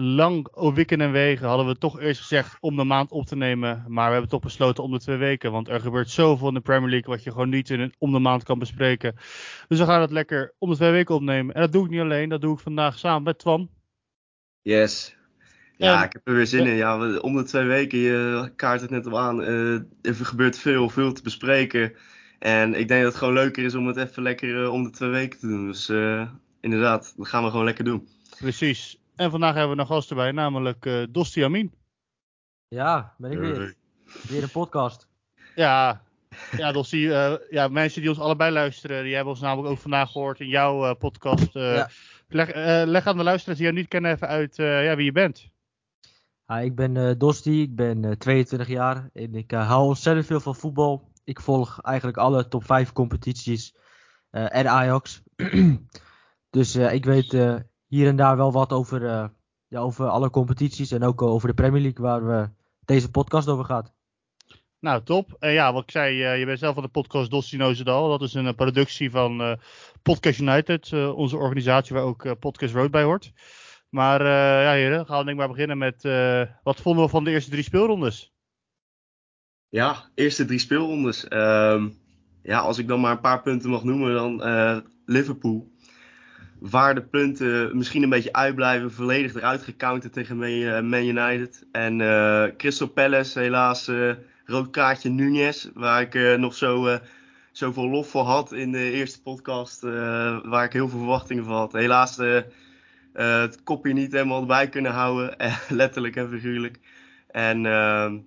[0.00, 3.84] lang wikken en wegen hadden we toch eerst gezegd om de maand op te nemen.
[3.88, 5.52] Maar we hebben toch besloten om de twee weken.
[5.52, 8.12] Want er gebeurt zoveel in de Premier League wat je gewoon niet in een, om
[8.12, 9.14] de maand kan bespreken.
[9.68, 11.54] Dus we gaan het lekker om de twee weken opnemen.
[11.54, 13.68] En dat doe ik niet alleen, dat doe ik vandaag samen met Twan.
[14.62, 15.16] Yes.
[15.76, 16.74] Ja, En- ik heb er weer zin in.
[16.76, 19.42] Ja, om de twee weken, je kaart het net al aan.
[19.42, 19.72] eh,
[20.02, 21.92] er gebeurt veel, veel te bespreken.
[22.38, 24.90] En ik denk dat het gewoon leuker is om het even lekker eh, om de
[24.90, 25.66] twee weken te doen.
[25.66, 26.28] Dus eh,
[26.60, 28.08] inderdaad, dat gaan we gewoon lekker doen.
[28.38, 28.98] Precies.
[29.18, 31.72] En vandaag hebben we een gast erbij, namelijk eh Dosti Amin.
[32.68, 33.74] Ja, ben ik weer.
[34.28, 35.08] Weer een podcast.
[35.54, 36.02] Ja,
[36.56, 40.10] ja, Dosti, eh, ja, mensen die ons allebei luisteren, die hebben ons namelijk ook vandaag
[40.12, 41.56] gehoord in jouw eh, podcast.
[41.56, 41.88] Eh, Ja.
[42.28, 45.04] leg, eh, leg aan de luisteraars die jou niet kennen even uit eh, ja, wie
[45.04, 45.48] je bent.
[46.46, 50.40] Ja, ik ben eh Dosti, ik ben eh, 22 jaar en ik hou ontzettend veel
[50.40, 51.12] van voetbal.
[51.24, 53.74] Ik volg eigenlijk alle top 5 competities
[54.30, 55.22] eh, en Ajax.
[56.50, 57.56] dus eh, ik weet eh,
[57.88, 59.28] hier en daar wel wat over, eh,
[59.68, 62.50] ja, over alle competities en ook over de Premier League waar we
[62.84, 63.92] deze podcast over gaat.
[64.80, 65.36] Nou, top.
[65.38, 68.08] En ja, wat ik zei, eh, je bent zelf van de podcast Dosti Nozendal.
[68.08, 69.52] Dat is een productie van eh,
[70.02, 73.32] Podcast United, eh, onze organisatie waar ook Podcast Road bij hoort.
[73.88, 77.10] Maar eh, ja, heren, gaan we denk ik maar beginnen met eh, wat vonden we
[77.10, 78.32] van de eerste drie speelrondes?
[79.68, 81.28] Ja, eerste drie speelrondes.
[81.28, 81.88] Ehm,
[82.42, 85.72] ja, als ik dan maar een paar punten mag noemen, dan eh, Liverpool.
[86.60, 91.66] Waar de punten misschien een beetje uitblijven, volledig eruit gecounterd tegen Man, eh, United.
[91.72, 94.10] En eh, Crystal Palace, helaas eh
[94.44, 96.98] rood kaartje Nunez, waar ik nog zo,
[97.52, 99.80] zoveel lof voor had in de eerste podcast,
[100.42, 101.72] waar ik heel veel verwachtingen van had.
[101.72, 102.16] Helaas
[103.12, 105.36] het kopje niet helemaal erbij kunnen houden,
[105.68, 106.78] letterlijk en figuurlijk.
[107.30, 108.18] En ehm,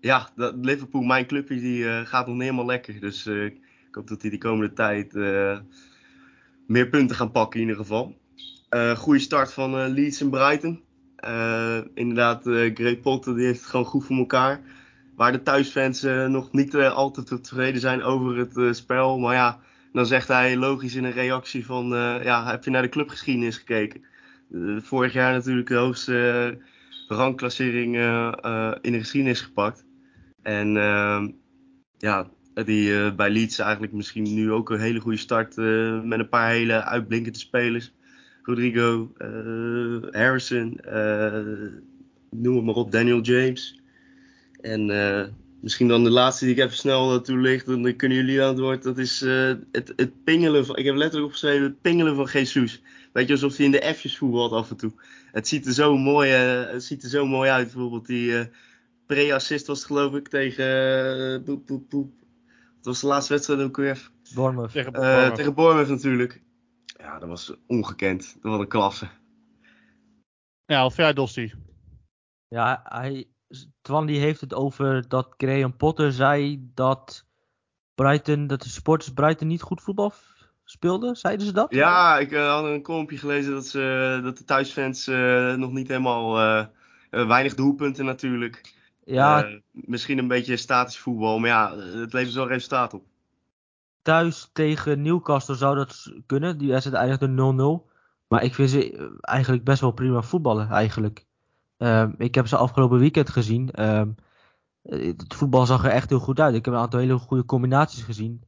[0.00, 3.00] ja, dat Liverpool, mijn clubje, die gaat nog niet helemaal lekker.
[3.00, 3.58] Dus ik
[3.90, 5.12] hoop dat die de komende tijd
[6.70, 8.16] meer punten gaan pakken in ieder geval.
[8.68, 10.82] Eh goede start van eh, Leeds en Brighton.
[11.16, 12.42] Eh, inderdaad,
[12.74, 14.60] Greg Potter die heeft het gewoon goed voor elkaar.
[15.16, 19.18] Waar de thuisfans nog niet altijd tevreden zijn over het spel.
[19.18, 19.60] Maar ja,
[19.92, 21.88] dan zegt hij logisch in een reactie van...
[22.22, 24.04] ja, heb je naar de clubgeschiedenis gekeken?
[24.82, 26.58] Vorig jaar natuurlijk de hoogste
[27.08, 27.94] rangklassering
[28.80, 29.84] in de geschiedenis gepakt.
[30.42, 31.28] En ehm,
[31.98, 32.30] ja,
[32.64, 36.28] die eh, bij Leeds eigenlijk misschien nu ook een hele goede start eh, met een
[36.28, 37.92] paar hele uitblinkende spelers.
[38.42, 41.42] Rodrigo, eh, Harrison, eh,
[42.30, 43.80] noem het maar op, Daniel James.
[44.60, 45.26] En eh,
[45.60, 48.82] misschien dan de laatste die ik even snel toelicht, dan kunnen jullie aan het woord.
[48.82, 52.82] Dat is eh, het, het pingelen van, ik heb letterlijk opgeschreven, het pingelen van Jesus.
[53.12, 54.92] Weet je, alsof hij in de F'jes voetbalt af en toe.
[55.32, 57.72] Het ziet er zo mooi, eh, het ziet er zo mooi uit.
[57.72, 58.46] Bijvoorbeeld die eh,
[59.06, 60.64] pre-assist was geloof ik tegen,
[61.34, 62.12] eh, poep, poep.
[62.18, 62.19] Het
[62.82, 64.10] was de laatste wedstrijd ook weer.
[64.34, 64.72] Bournemouth.
[64.72, 65.34] Tegen Eh, Bournemouth.
[65.34, 66.42] tegen Bournemouth natuurlijk.
[66.98, 68.36] Ja, dat was ongekend.
[68.42, 69.08] Dat was een klasse.
[70.66, 71.54] Ja, of jij Dosti?
[72.48, 73.28] Ja, hij,
[73.82, 77.24] Twan die heeft het over dat Graham Potter zei dat
[77.94, 80.12] Brighton, dat de supporters Brighton niet goed voetbal
[80.64, 81.16] speelden.
[81.16, 81.74] Zeiden ze dat?
[81.74, 85.88] Ja, ik eh, had een kolompje gelezen dat, ze, dat de thuisfans eh, nog niet
[85.88, 86.34] helemaal...
[87.10, 88.74] weinig doelpunten natuurlijk.
[89.14, 91.38] Ja, Eh, misschien een beetje statisch voetbal.
[91.38, 93.04] Maar ja, het levert wel resultaat op.
[94.02, 96.58] thuis tegen Newcastle zou dat kunnen.
[96.58, 97.90] Die wedstrijd eindigde 0-0.
[98.28, 101.26] Maar ik vind ze eh, eigenlijk best wel prima voetballen eigenlijk.
[101.76, 103.70] Ehm, ik heb ze afgelopen weekend gezien.
[103.70, 104.10] Ehm,
[104.82, 106.54] eh, het voetbal zag er echt heel goed uit.
[106.54, 108.42] Ik heb een aantal hele goede combinaties gezien.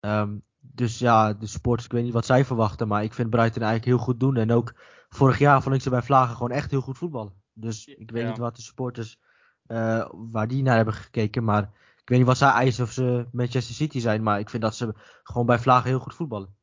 [0.00, 2.88] Ehm, dus ja, de sports, ik weet niet wat zij verwachten.
[2.88, 4.36] Maar ik vind Brighton eigenlijk heel goed doen.
[4.36, 4.74] En ook
[5.08, 7.32] vorig jaar vond ik ze bij Vlagen gewoon echt heel goed voetballen.
[7.52, 8.28] Dus ik weet Ja.
[8.28, 9.18] niet wat de supporters,
[9.66, 11.44] eh, waar die naar hebben gekeken.
[11.44, 11.62] Maar
[12.02, 14.22] ik weet niet wat zij eisen of ze Manchester City zijn.
[14.22, 16.54] Maar ik vind dat ze gewoon bij Vlagen heel goed voetballen.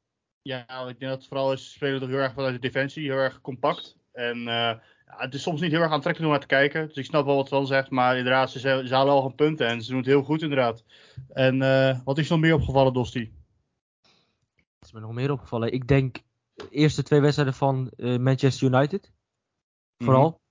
[0.42, 3.18] Ja, ik denk dat vooral is, ze spelen toch heel erg vanuit de defensie, heel
[3.18, 3.98] erg compact.
[4.12, 6.88] En eh, ja, het is soms niet heel erg aantrekkelijk om naar te kijken.
[6.88, 9.68] Dus ik snap wel wat Twan zegt, maar inderdaad, ze, ze halen al een punten
[9.68, 10.84] en ze doen het heel goed inderdaad.
[11.30, 13.32] En eh, wat is nog meer opgevallen, Dosti?
[14.80, 15.74] Dat is me nog meer opgevallen.
[15.74, 16.18] Ik denk
[16.54, 19.12] de eerste twee wedstrijden van Manchester United.
[19.98, 20.42] Vooral.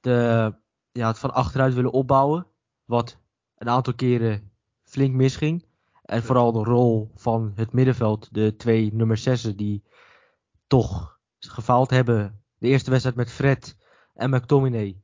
[0.00, 0.54] De,
[0.98, 2.46] ja, het van achteruit willen opbouwen.
[2.84, 3.18] Wat
[3.56, 4.50] een aantal keren
[4.82, 5.64] flink misging.
[6.04, 8.28] En vooral de rol van het middenveld.
[8.34, 9.82] De twee nummer 6 die
[10.66, 12.42] toch gefaald hebben.
[12.58, 13.76] De eerste wedstrijd met Fred
[14.14, 15.00] en McTominay.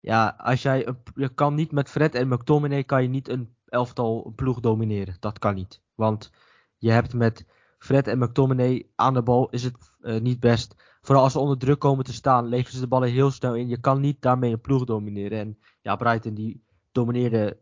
[0.00, 3.54] ja, als jij een, je kan niet met Fred en McTominay kan je niet een
[3.68, 5.16] elftal een ploeg domineren.
[5.20, 5.80] Dat kan niet.
[5.94, 6.30] Want
[6.76, 7.46] je hebt met
[7.78, 10.89] Fred en McTominay aan de bal is het eh, niet best.
[11.10, 13.68] Vooral als ze onder druk komen te staan, leveren ze de ballen heel snel in.
[13.68, 15.38] Je kan niet daarmee een ploeg domineren.
[15.38, 17.58] En ja, Brighton die domineerde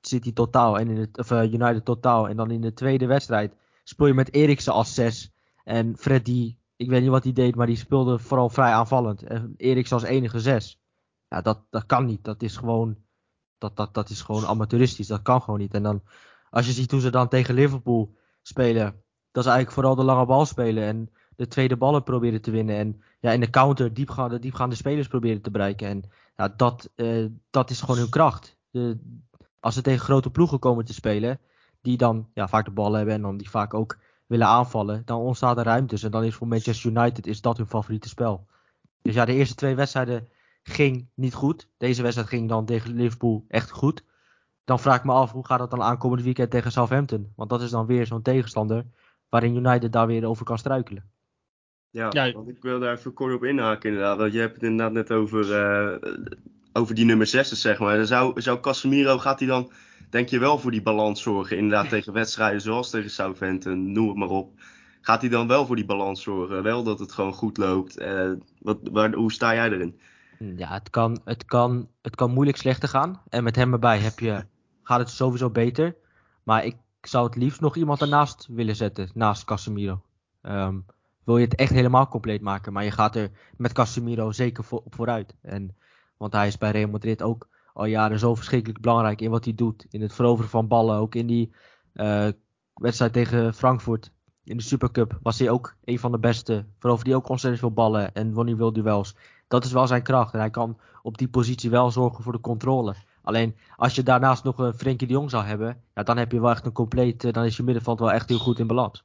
[0.00, 2.28] City totaal en in het, of, eh, United totaal.
[2.28, 3.54] En dan in de tweede wedstrijd
[3.84, 5.32] speel je met Eriksen als 6.
[5.64, 9.22] En Fred die, ik weet niet wat hij deed, maar die speelde vooral vrij aanvallend.
[9.22, 10.80] En Eriksen als enige 6.
[11.28, 12.24] Ja, dat, dat kan niet.
[12.24, 12.96] Dat is gewoon,
[13.58, 15.06] dat, dat, dat is gewoon amateuristisch.
[15.06, 15.74] Dat kan gewoon niet.
[15.74, 16.02] En dan,
[16.50, 20.26] als je ziet hoe ze dan tegen Liverpool spelen, dat is eigenlijk vooral de lange
[20.26, 20.84] bal spelen.
[20.84, 22.76] En de tweede ballen proberen te winnen.
[22.76, 25.88] En ja, in de counter diepgaande, diepgaande spelers proberen te bereiken.
[25.88, 26.02] En
[26.36, 28.58] ja, dat, eh, dat is gewoon hun kracht.
[28.70, 28.98] De,
[29.60, 31.40] als ze tegen grote ploegen komen te spelen,
[31.80, 35.20] die dan ja, vaak de bal hebben en dan die vaak ook willen aanvallen, dan
[35.20, 36.02] ontstaat er ruimtes.
[36.02, 38.46] En dan is voor Manchester United is dat hun favoriete spel.
[39.02, 40.28] Dus ja, de eerste twee wedstrijden
[40.62, 41.68] ging niet goed.
[41.76, 44.04] Deze wedstrijd ging dan tegen Liverpool echt goed.
[44.64, 47.32] Dan vraag ik me af, hoe gaat dat dan aankomend weekend tegen Southampton?
[47.36, 48.86] Want dat is dan weer zo'n tegenstander
[49.28, 51.10] waarin United daar weer over kan struikelen.
[51.92, 52.32] Ja, Ja.
[52.32, 54.18] want ik wil daar even kort op inhaken inderdaad.
[54.18, 56.10] Want je hebt het inderdaad net over, eh,
[56.72, 57.96] over die nummer 6, zeg maar.
[57.96, 59.70] Dan zou, zou Casemiro, gaat hij dan,
[60.10, 61.56] denk je wel voor die balans zorgen?
[61.56, 64.52] Inderdaad tegen wedstrijden zoals tegen Southampton, noem het maar op.
[65.00, 66.62] Gaat hij dan wel voor die balans zorgen?
[66.62, 67.98] Wel dat het gewoon goed loopt.
[67.98, 70.00] Eh, wat, waar, hoe sta jij erin?
[70.56, 73.22] Ja, het kan, het, kan, het kan moeilijk slechter gaan.
[73.28, 74.44] En met hem erbij heb je,
[74.82, 75.94] gaat het sowieso beter.
[76.42, 80.02] Maar ik zou het liefst nog iemand ernaast willen zetten, naast Casemiro.
[80.42, 80.76] Ehm,
[81.24, 82.72] wil je het echt helemaal compleet maken.
[82.72, 85.34] Maar je gaat er met Casemiro zeker voor, op vooruit.
[85.40, 85.76] En,
[86.16, 89.54] want hij is bij Real Madrid ook al jaren zo verschrikkelijk belangrijk in wat hij
[89.54, 89.86] doet.
[89.90, 90.96] In het veroveren van ballen.
[90.96, 91.54] Ook in die
[91.92, 92.28] eh,
[92.74, 94.12] wedstrijd tegen Frankfurt
[94.44, 96.66] in de Supercup was hij ook een van de beste.
[96.78, 99.16] Veroverde hij ook ontzettend veel ballen en won hij veel duels.
[99.48, 100.32] Dat is wel zijn kracht.
[100.34, 102.94] En hij kan op die positie wel zorgen voor de controle.
[103.22, 106.40] Alleen als je daarnaast nog een Frenkie de Jong zou hebben, ja, dan heb je
[106.40, 107.24] wel echt een compleet.
[107.24, 109.04] eh, Dan is je middenveld wel echt heel goed in balans.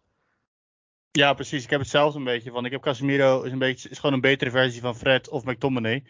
[1.12, 1.64] Ja, precies.
[1.64, 2.52] Ik heb hetzelfde een beetje.
[2.52, 5.44] Van, ik heb Casemiro is, een beetje, is gewoon een betere versie van Fred of
[5.44, 6.04] McTominay.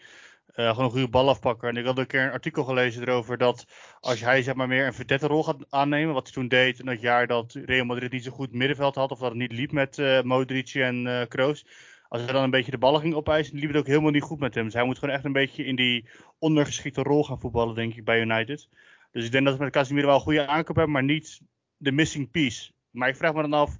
[0.46, 1.68] Eh, gewoon een goede balafpakker.
[1.68, 3.66] En ik had een keer een artikel gelezen erover dat
[4.00, 6.86] als hij zeg maar meer een verdette rol gaat aannemen, wat hij toen deed in
[6.86, 9.72] dat jaar dat Real Madrid niet zo goed middenveld had, of dat het niet liep
[9.72, 11.66] met eh Modric en eh Kroos.
[12.08, 14.38] Als hij dan een beetje de ballen ging opeisen, liep het ook helemaal niet goed
[14.38, 14.64] met hem.
[14.64, 16.08] Dus hij moet gewoon echt een beetje in die
[16.38, 18.68] ondergeschikte rol gaan voetballen, denk ik, bij United.
[19.12, 21.40] Dus ik denk dat we met Casemiro wel een goede aankoop hebben, maar niet
[21.76, 22.72] de missing piece.
[22.90, 23.78] Maar ik vraag me dan af,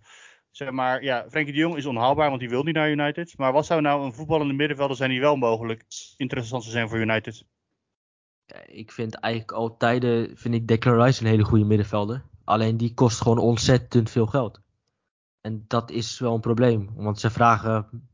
[0.59, 3.39] zeg maar, ja, Frenkie de Jong is onhaalbaar, want die wil niet naar United.
[3.39, 5.85] Maar wat zou nou een voetballende middenvelder zijn die wel mogelijk
[6.17, 7.45] interessant zou zijn voor United?
[8.45, 12.25] Ja, Ik vind eigenlijk altijd, eh, vind ik Declan Rice een hele goede middenvelder.
[12.45, 14.61] Alleen die kost gewoon ontzettend veel geld.
[15.41, 16.91] En dat is wel een probleem.
[16.95, 18.09] Want ze vragen,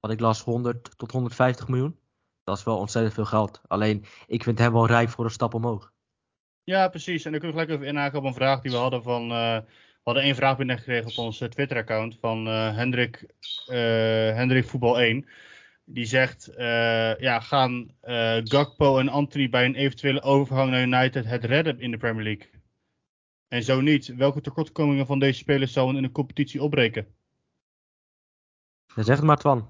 [0.00, 1.98] wat ik las, 100 tot 150 miljoen.
[2.44, 3.60] Dat is wel ontzettend veel geld.
[3.66, 5.92] Alleen, ik vind hem wel rijp voor een stap omhoog.
[6.64, 7.24] Ja, precies.
[7.24, 9.30] En dan kunnen we gelijk even inhaken op een vraag die we hadden van...
[9.30, 9.58] eh,
[10.02, 13.26] hadden één vraag binnengekregen op ons eh, Twitter-account van eh, Hendrik,
[13.66, 13.76] eh,
[14.34, 15.26] Hendrik Voetbal 1.
[15.84, 21.24] Die zegt, eh, ja, gaan eh, Gakpo en Anthony bij een eventuele overgang naar United
[21.24, 22.50] het redden in de Premier League?
[23.48, 27.06] En zo niet, welke tekortkomingen van deze spelers zouden in de competitie opbreken?
[28.94, 29.68] Zeg het maar, Twan.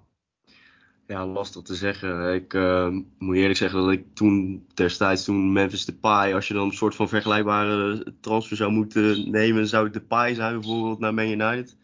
[1.10, 2.34] Ja, lastig te zeggen.
[2.34, 6.66] Ik eh, moet eerlijk zeggen dat ik toen destijds, toen Memphis Depay, als je dan
[6.66, 11.28] een soort van vergelijkbare transfer zou moeten nemen, zou het Depay zijn bijvoorbeeld naar Man
[11.28, 11.76] United.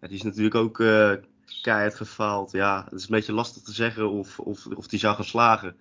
[0.00, 1.12] Ja, die is natuurlijk ook eh,
[1.62, 2.52] keihard gefaald.
[2.52, 5.76] Ja, het is een beetje lastig te zeggen of, of, of die zou gaan slagen.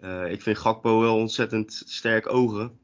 [0.00, 2.78] Eh, ik vind Gakpo wel ontzettend sterk ogen.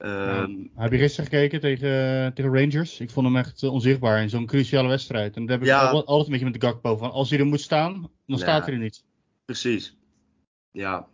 [0.00, 3.00] Ehm, Heb je gisteren gekeken tegen, tegen Rangers?
[3.00, 5.36] Ik vond hem echt eh, onzichtbaar in zo'n cruciale wedstrijd.
[5.36, 5.88] En dat heb ik Ja.
[5.88, 6.96] altijd een beetje met de Gakpo.
[6.96, 8.36] Van als hij er moet staan, dan Ja.
[8.36, 9.04] staat hij er niet.
[9.44, 9.96] Precies.
[10.72, 11.06] Ja.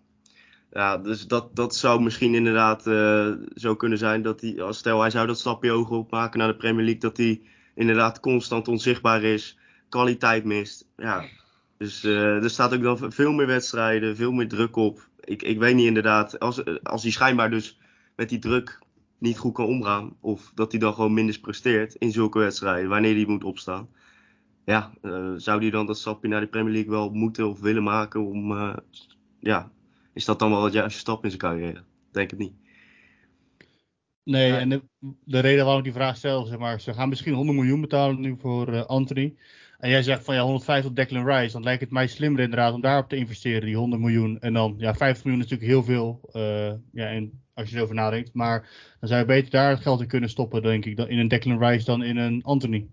[0.73, 5.01] Ja, dus dat, dat zou misschien inderdaad eh, zo kunnen zijn dat hij, als stel
[5.01, 7.41] hij zou dat stapje hoger opmaken naar de Premier League, dat hij
[7.75, 10.87] inderdaad constant onzichtbaar is, kwaliteit mist.
[10.97, 11.25] Ja.
[11.79, 15.09] Dus eh, er staat ook dan veel meer wedstrijden, veel meer druk op.
[15.21, 17.79] Ik, ik weet niet inderdaad, als, als hij schijnbaar dus
[18.17, 18.79] met die druk
[19.19, 23.15] niet goed kan omgaan, of dat hij dan gewoon minder presteert in zulke wedstrijden, wanneer
[23.15, 23.89] hij moet opstaan.
[24.65, 27.83] Ja, eh, zou hij dan dat stapje naar de Premier League wel moeten of willen
[27.83, 28.77] maken om, eh,
[29.41, 29.71] ja,
[30.13, 31.85] is dat dan wel het juiste stap in zijn carrière?
[32.11, 32.55] Denk het niet.
[34.25, 34.59] Nee, Ja.
[34.59, 34.83] en de,
[35.25, 38.21] de reden waarom ik die vraag stel, zeg maar, ze gaan misschien 100 miljoen betalen
[38.21, 39.35] nu voor eh, Anthony.
[39.79, 41.53] En jij zegt van ja, 150 op Declan Rice.
[41.53, 44.39] Dan lijkt het mij slimmer inderdaad om daarop te investeren, die 100 miljoen.
[44.41, 47.95] En dan, ja, 50 miljoen is natuurlijk heel veel, eh, ja, en als je erover
[47.95, 48.35] nadenkt.
[48.35, 48.61] Maar
[49.01, 51.29] dan zou je beter daar het geld in kunnen stoppen, denk ik, dan in een
[51.29, 52.89] Declan Rice dan in een Anthony.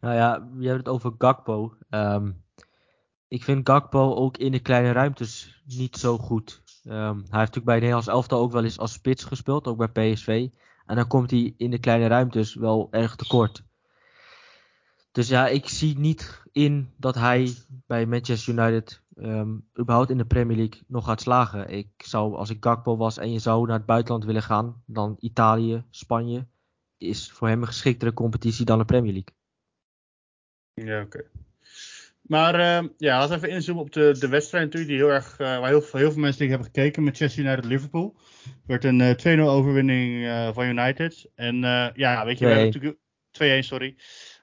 [0.00, 1.76] Nou ja, je hebt het over Gakpo.
[1.90, 2.30] Ehm,
[3.28, 6.62] ik vind Gakpo ook in de kleine ruimtes niet zo goed.
[6.84, 10.12] Ehm, hij heeft natuurlijk bij Nederlands elftal ook wel eens als spits gespeeld, ook bij
[10.12, 10.48] PSV.
[10.86, 13.64] En dan komt hij in de kleine ruimtes wel erg tekort.
[15.14, 17.54] Dus ja, ik zie niet in dat hij
[17.86, 21.68] bij Manchester United ehm, überhaupt in de Premier League nog gaat slagen.
[21.68, 25.16] Ik zou, als ik Gakpo was en je zou naar het buitenland willen gaan, dan
[25.18, 26.46] Italië, Spanje,
[26.98, 29.34] is voor hem een geschiktere competitie dan de Premier League.
[30.74, 31.24] Ja, oké.
[32.20, 35.32] Maar eh, ja, laten we even inzoomen op de, de wedstrijd natuurlijk, die heel erg,
[35.32, 37.02] uh, waar heel veel, heel veel mensen tegen hebben gekeken.
[37.02, 38.16] Manchester United-Liverpool.
[38.44, 41.30] Het werd een uh, 2-0 overwinning van United.
[41.34, 41.60] En
[41.94, 43.02] ja, weet je, we hebben natuurlijk...
[43.62, 43.96] 2-1, sorry.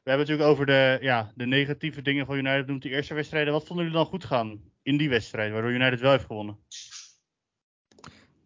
[0.04, 3.54] We hebben natuurlijk over de, ja, de negatieve dingen van United noemt die eerste wedstrijden.
[3.54, 6.58] Wat vonden jullie dan goed gaan in die wedstrijd, waardoor United wel heeft gewonnen?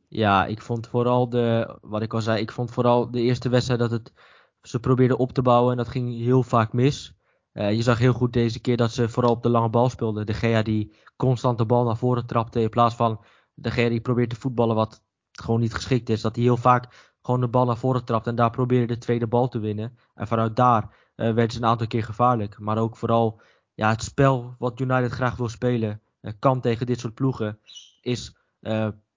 [0.07, 3.79] Ja, ik vond vooral de, wat ik al zei, ik vond vooral de eerste wedstrijd
[3.79, 4.13] dat het,
[4.61, 7.13] ze probeerden op te bouwen en dat ging heel vaak mis.
[7.53, 10.25] Uh, je zag heel goed deze keer dat ze vooral op de lange bal speelden.
[10.25, 14.01] De Gea die constant de bal naar voren trapte in plaats van de Gea die
[14.01, 16.21] probeert te voetballen wat gewoon niet geschikt is.
[16.21, 19.27] Dat hij heel vaak gewoon de bal naar voren trapt en daar probeerde de tweede
[19.27, 19.97] bal te winnen.
[20.13, 22.59] En vanuit daar uh, werden ze een aantal keer gevaarlijk.
[22.59, 23.41] Maar ook vooral
[23.73, 27.59] ja, het spel wat United graag wil spelen, uh, kan tegen dit soort ploegen,
[28.01, 28.35] is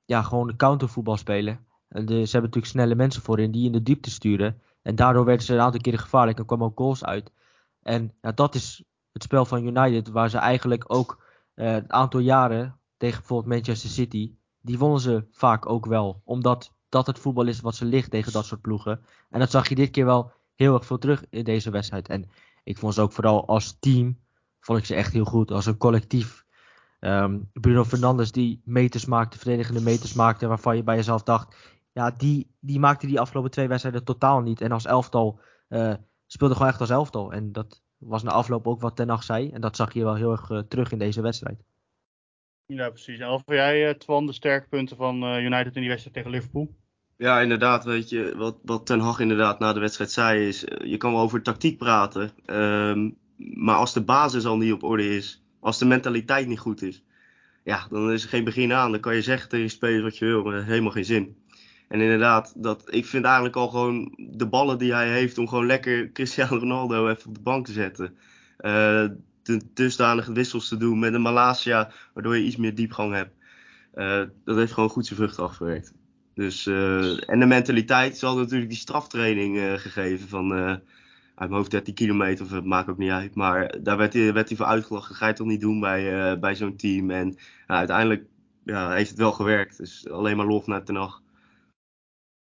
[0.04, 1.66] ja, gewoon countervoetbal spelen.
[1.88, 4.60] En ze hebben natuurlijk snelle mensen voorin die in de diepte sturen.
[4.82, 7.32] En daardoor werden ze een aantal keren gevaarlijk en kwamen ook goals uit.
[7.82, 11.24] En ja, dat is het spel van United, waar ze eigenlijk ook
[11.54, 16.22] een aantal jaren tegen bijvoorbeeld Manchester City, die wonnen ze vaak ook wel.
[16.24, 19.04] Omdat dat het voetbal is wat ze ligt tegen dat soort ploegen.
[19.30, 22.08] En dat zag je dit keer wel heel erg veel terug in deze wedstrijd.
[22.08, 22.30] En
[22.64, 24.18] ik vond ze ook vooral als team,
[24.60, 25.50] vond ik ze echt heel goed.
[25.50, 26.44] Als een collectief.
[27.00, 31.56] Um, Bruno Fernandes die meters maakte, verdedigende meters maakte, waarvan je bij jezelf dacht,
[31.92, 34.60] ja, die, die maakte die afgelopen twee wedstrijden totaal niet.
[34.60, 35.94] En als elftal uh,
[36.26, 37.32] speelde gewoon echt als elftal.
[37.32, 39.50] En dat was na afloop ook wat Ten Hag zei.
[39.50, 41.64] En dat zag je wel heel erg uh, terug in deze wedstrijd.
[42.66, 43.18] Ja, precies.
[43.18, 46.76] En of jij, uh, Twan, de sterke punten van United in die wedstrijd tegen Liverpool?
[47.18, 47.84] Ja, inderdaad.
[47.84, 50.64] Weet je, wat, wat Ten Hag inderdaad na de wedstrijd zei is...
[50.84, 52.30] je kan wel over tactiek praten.
[52.46, 55.42] Um, maar als de basis al niet op orde is...
[55.60, 57.04] als de mentaliteit niet goed is...
[57.64, 58.90] ja, dan is er geen begin aan.
[58.90, 61.36] Dan kan je zeggen tegen spelers wat je wil, maar dat heeft helemaal geen zin.
[61.88, 65.66] En inderdaad, dat, ik vind eigenlijk al gewoon de ballen die hij heeft om gewoon
[65.66, 68.16] lekker Cristiano Ronaldo even op de bank te zetten.
[68.60, 69.06] Uh,
[69.42, 73.34] de dusdanige wissels te doen met een Malasia, waardoor je iets meer diepgang hebt.
[73.94, 75.92] Uh, dat heeft gewoon goed zijn vruchten afgewerkt.
[76.38, 80.82] Dus, uh, en de mentaliteit, ze hadden natuurlijk die straftraining gegeven van uit
[81.34, 83.34] mijn hoofd 13 kilometer, of het maakt ook niet uit.
[83.34, 85.08] Maar daar werd hij, werd hij voor uitgelachen.
[85.08, 87.10] Dat ga je toch niet doen bij, bij zo'n team.
[87.10, 88.24] En uiteindelijk
[88.64, 89.78] ja, heeft het wel gewerkt.
[89.78, 91.22] Dus alleen maar lof naar Ten Hag.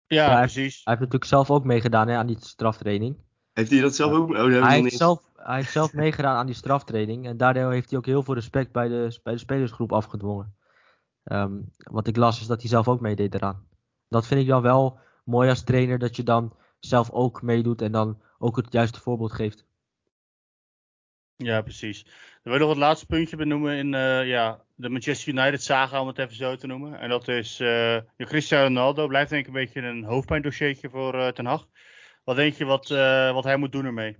[0.06, 0.76] Ja, hij, precies.
[0.84, 3.18] Hij heeft natuurlijk zelf ook meegedaan hè, aan die straftraining.
[3.54, 4.30] Heeft hij dat zelf ook?
[4.30, 7.26] Oh, hij, heeft zelf, hij heeft zelf meegedaan aan die straftraining.
[7.26, 10.56] En daardoor heeft hij ook heel veel respect bij de, bij de spelersgroep afgedwongen.
[11.24, 13.68] Um, wat ik las is dat hij zelf ook meedeed eraan.
[14.12, 17.92] Dat vind ik dan wel mooi als trainer dat je dan zelf ook meedoet en
[17.92, 19.66] dan ook het juiste voorbeeld geeft.
[21.36, 22.04] Ja, precies.
[22.04, 22.14] Dan
[22.44, 26.08] wil ik nog het laatste puntje benoemen in uh, ja, de Manchester United saga, om
[26.08, 27.00] het even zo te noemen.
[27.00, 29.08] En dat is uh, Cristiano Ronaldo.
[29.08, 31.68] Blijft denk ik een beetje een hoofdpijndossiertje voor uh, Ten Hag.
[32.24, 32.88] Wat denk je wat,
[33.34, 34.18] wat hij moet doen ermee?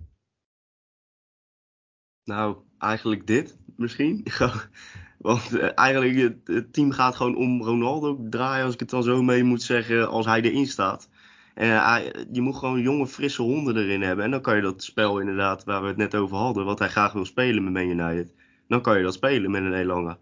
[2.24, 4.26] Nou, eigenlijk dit misschien.
[5.22, 9.22] Want eigenlijk het, het team gaat gewoon om Ronaldo draaien, als ik het dan zo
[9.22, 11.08] mee moet zeggen, als hij erin staat.
[11.54, 14.24] En hij, je moet gewoon jonge, frisse honden erin hebben.
[14.24, 16.88] En dan kan je dat spel inderdaad, waar we het net over hadden, wat hij
[16.88, 18.34] graag wil spelen met Man United.
[18.68, 20.18] Dan kan je dat spelen met een Elanga.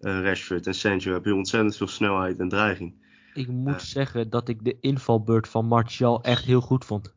[0.00, 2.94] Uh, Rashford en Sancho heb je ontzettend veel snelheid en dreiging.
[3.34, 7.14] Ik moet uh, zeggen dat ik de invalbeurt van Martial echt heel goed vond.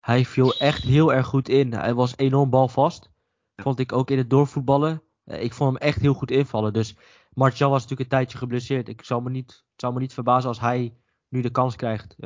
[0.00, 1.72] Hij viel echt heel erg goed in.
[1.72, 3.10] Hij was enorm balvast.
[3.56, 5.02] Vond ik ook in het doorvoetballen.
[5.26, 6.72] Uh, ik vond hem echt heel goed invallen.
[6.72, 6.96] Dus
[7.32, 8.88] Martial was natuurlijk een tijdje geblesseerd.
[8.88, 10.94] Ik zou me niet, het zou me niet verbazen als hij
[11.28, 12.16] nu de kans krijgt.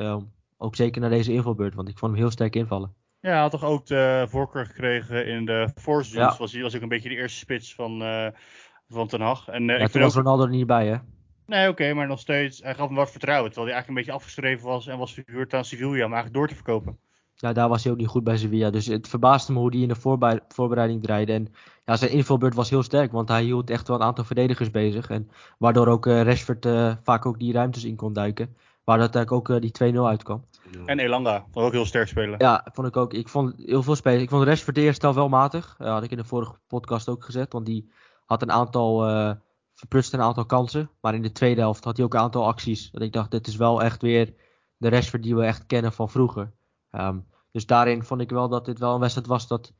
[0.57, 2.93] ook zeker naar deze invalbeurt, want ik vond hem heel sterk invallen.
[3.19, 6.35] Ja, hij had toch ook de voorkeur gekregen in de Force ja.
[6.37, 8.27] was hij was ook een beetje de eerste spits van, uh,
[8.87, 9.47] van Ten Hag.
[9.47, 10.23] En, uh, ja, ik toen was ook...
[10.23, 10.97] Ronaldo er niet bij, hè?
[11.45, 13.51] Nee, oké, okay, maar nog steeds, hij gaf hem wat vertrouwen.
[13.51, 16.47] Terwijl hij eigenlijk een beetje afgeschreven was en was verhuurd aan Sevilla om eigenlijk door
[16.47, 16.99] te verkopen.
[17.41, 18.69] Ja, daar was hij ook niet goed bij Sevilla.
[18.69, 21.33] Dus het verbaasde me hoe hij in de voorbereiding draaide.
[21.33, 21.53] En
[21.85, 25.09] ja, zijn invalbeurt was heel sterk, want hij hield echt wel een aantal verdedigers bezig.
[25.09, 26.67] En waardoor ook uh, Rashford
[27.03, 28.55] vaak ook die ruimtes in kon duiken.
[28.83, 30.45] Waar uiteindelijk ook die 2-0 uitkwam.
[30.85, 32.35] En Elanga, vond ook heel sterk spelen.
[32.39, 33.13] Ja, vond ik ook.
[33.13, 34.21] Ik vond heel veel spelen.
[34.21, 35.75] Ik vond voor de eerste helft wel matig.
[35.77, 37.53] Dat had ik in de vorige podcast ook gezet.
[37.53, 37.91] Want die
[38.25, 38.99] had een aantal,
[39.73, 40.89] verprutste een aantal kansen.
[41.01, 42.91] Maar in de tweede helft had hij ook een aantal acties.
[42.91, 44.33] Dat ik dacht, dit is wel echt weer
[44.77, 46.51] de Rashford die we echt kennen van vroeger.
[46.91, 49.73] Um, dus daarin vond ik wel dat dit wel een wedstrijd was dat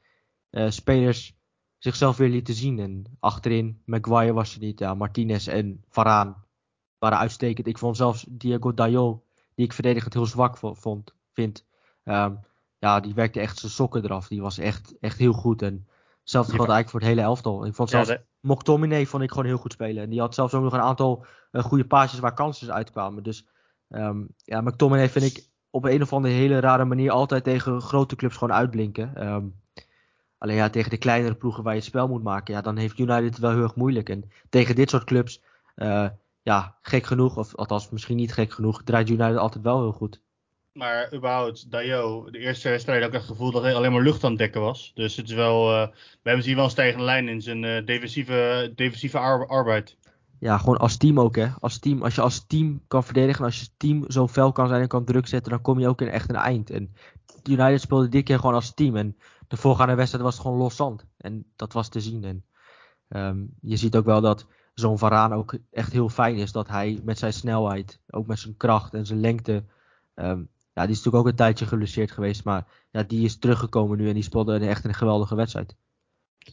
[0.52, 1.36] uh, spelers
[1.78, 2.80] zichzelf weer lieten zien.
[2.80, 4.80] En achterin, Maguire was er niet.
[4.80, 6.46] Ja, Martinez en Varaan
[7.00, 7.68] waren uitstekend.
[7.68, 9.24] Ik vond zelfs Diego Dallo,
[9.56, 11.66] die ik verdedigend heel zwak vo- vond, vind.
[12.04, 12.36] ehm,
[12.80, 14.28] ja, die werkte echt zijn sokken eraf.
[14.28, 15.62] Die was echt, echt heel goed.
[15.62, 15.88] En
[16.20, 16.58] hetzelfde Ja.
[16.58, 17.66] geldt eigenlijk voor het hele elftal.
[17.66, 20.04] Ik vond Ja, zelfs McTominay vond ik gewoon heel goed spelen.
[20.04, 23.24] En die had zelfs ook nog een aantal eh, goede paasjes waar kansen uitkwamen.
[23.24, 23.48] Dus
[23.88, 28.16] ehm, ja, McTominay vind ik op een of andere hele rare manier altijd tegen grote
[28.16, 29.16] clubs gewoon uitblinken.
[29.16, 29.46] Ehm,
[30.38, 33.00] alleen ja, tegen de kleinere ploegen waar je het spel moet maken, ja, dan heeft
[33.00, 34.10] United het wel heel erg moeilijk.
[34.10, 35.42] En tegen dit soort clubs,
[35.76, 36.08] eh,
[36.42, 40.22] ja, gek genoeg, of althans misschien niet gek genoeg, draait United altijd wel heel goed.
[40.74, 44.24] Maar überhaupt, Dayo, de eerste wedstrijd had ik het gevoel dat hij alleen maar lucht
[44.24, 44.92] aan het dekken was.
[44.96, 47.86] Dus het is wel, eh, we hebben zien wel een stijgende lijn in zijn eh,
[47.86, 49.98] defensieve, defensieve ar- arbeid.
[50.42, 51.48] Ja, gewoon als team ook, hè.
[51.60, 54.68] Als, team, als je als team kan verdedigen en als je team zo fel kan
[54.68, 56.70] zijn en kan druk zetten, dan kom je ook in echt een eind.
[56.70, 56.94] En
[57.50, 58.96] United speelde dit keer gewoon als team.
[58.96, 59.18] En
[59.48, 61.06] de voorgaande wedstrijd was het gewoon los zand.
[61.18, 62.24] En dat was te zien.
[62.24, 62.46] En
[63.08, 66.52] ehm, je ziet ook wel dat zo'n Varaan ook echt heel fijn is.
[66.52, 69.66] Dat hij met zijn snelheid, ook met zijn kracht en zijn lengte.
[70.14, 70.44] ehm,
[70.74, 72.44] ja, die is natuurlijk ook een tijdje geblesseerd geweest.
[72.44, 75.76] Maar ja, die is teruggekomen nu en die speelde echt een geweldige wedstrijd.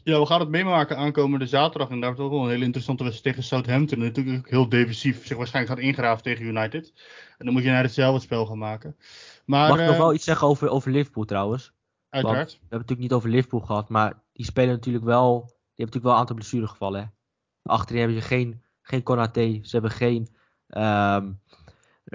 [0.04, 1.90] Ja, we gaan het meemaken aankomende zaterdag.
[1.90, 3.99] En daar wordt ook wel een hele interessante wedstrijd tegen Southampton.
[3.99, 6.92] Natuurlijk ook heel defensief zich waarschijnlijk gaat ingraven tegen United.
[7.38, 8.97] En dan moet je naar hetzelfde spel gaan maken.
[9.45, 11.73] Maar Mag ik nog eh, wel iets zeggen over, over Liverpool trouwens?
[12.11, 12.50] uiteraard.
[12.52, 15.40] We hebben het natuurlijk niet over Liverpool gehad, maar die spelen natuurlijk wel.
[15.40, 17.00] Die hebben natuurlijk wel een aantal blessuregevallen.
[17.00, 17.07] Hè?
[17.62, 20.28] Achterin hebben ze geen, geen Konaté, ze hebben geen.
[20.68, 21.30] ehm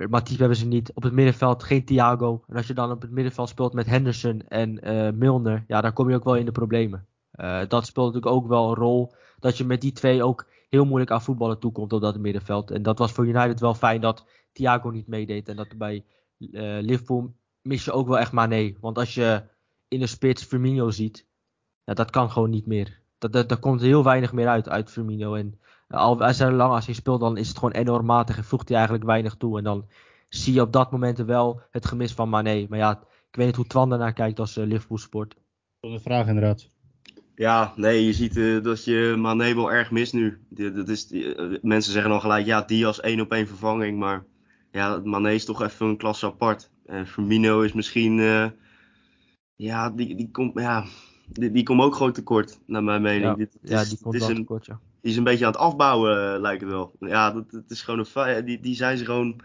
[0.10, 0.92] Matip hebben ze niet.
[0.94, 2.44] Op het middenveld geen Thiago.
[2.48, 5.94] En als je dan op het middenveld speelt met Henderson en eh, Milner, ja, dan
[5.94, 7.08] kom je ook wel in de problemen.
[7.34, 9.14] Eh, dat speelt natuurlijk ook wel een rol.
[9.40, 12.72] Dat je met die twee ook heel moeilijk aan voetballen toekomt op dat middenveld.
[12.72, 15.50] En dat was voor United wel fijn dat Thiago niet meedeed.
[15.50, 16.06] En dat bij
[16.38, 18.74] eh, Liverpool mis je ook wel echt Mané.
[18.80, 19.44] Want als je
[19.88, 21.28] in de spits Firmino ziet,
[21.84, 23.02] dat kan gewoon niet meer.
[23.18, 25.34] Dat, dat, komt heel weinig meer uit, uit Firmino.
[25.36, 28.38] En eh, al als hij lang als hij speelt, dan is het gewoon enorm matig
[28.38, 29.58] en voegt hij eigenlijk weinig toe.
[29.58, 29.88] En dan
[30.30, 32.66] zie je op dat moment wel het gemis van Mané.
[32.70, 32.92] Maar ja,
[33.30, 35.36] ik weet niet hoe Twan daarnaar kijkt als Liverpool sport.
[35.80, 36.73] Dat een vraag inderdaad.
[37.36, 40.38] Ja, nee, je ziet eh, dat je Mané wel erg mist nu.
[40.50, 44.00] Dat is, die- eh, mensen zeggen dan gelijk, ja, die als één op één vervanging.
[44.00, 44.24] Maar
[44.72, 46.70] ja, Mané is toch even een klasse apart.
[46.86, 48.46] En Firmino is misschien, eh,
[49.56, 50.86] ja, die, die komt, ja,
[51.28, 53.24] die, die komt ook gewoon tekort, naar mijn mening.
[53.24, 54.80] Ja, Dit- het ja is- die komt wel een, tekort, ja.
[55.02, 56.96] die is een beetje aan het afbouwen, lijkt het wel.
[57.00, 58.46] Ja, dat, dat is gewoon een.
[58.46, 59.42] Die, die zijn ze gewoon.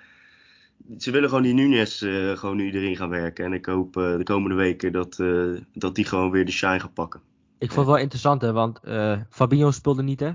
[0.98, 1.98] Ze willen gewoon die Nunes
[2.34, 3.44] gewoon nu erin gaan werken.
[3.44, 5.22] En ik hoop de komende weken dat,
[5.74, 7.20] dat die gewoon weer de shine gaat pakken.
[7.58, 10.32] Ik vond het wel interessant, hè, want eh Fabinho speelde niet, hè?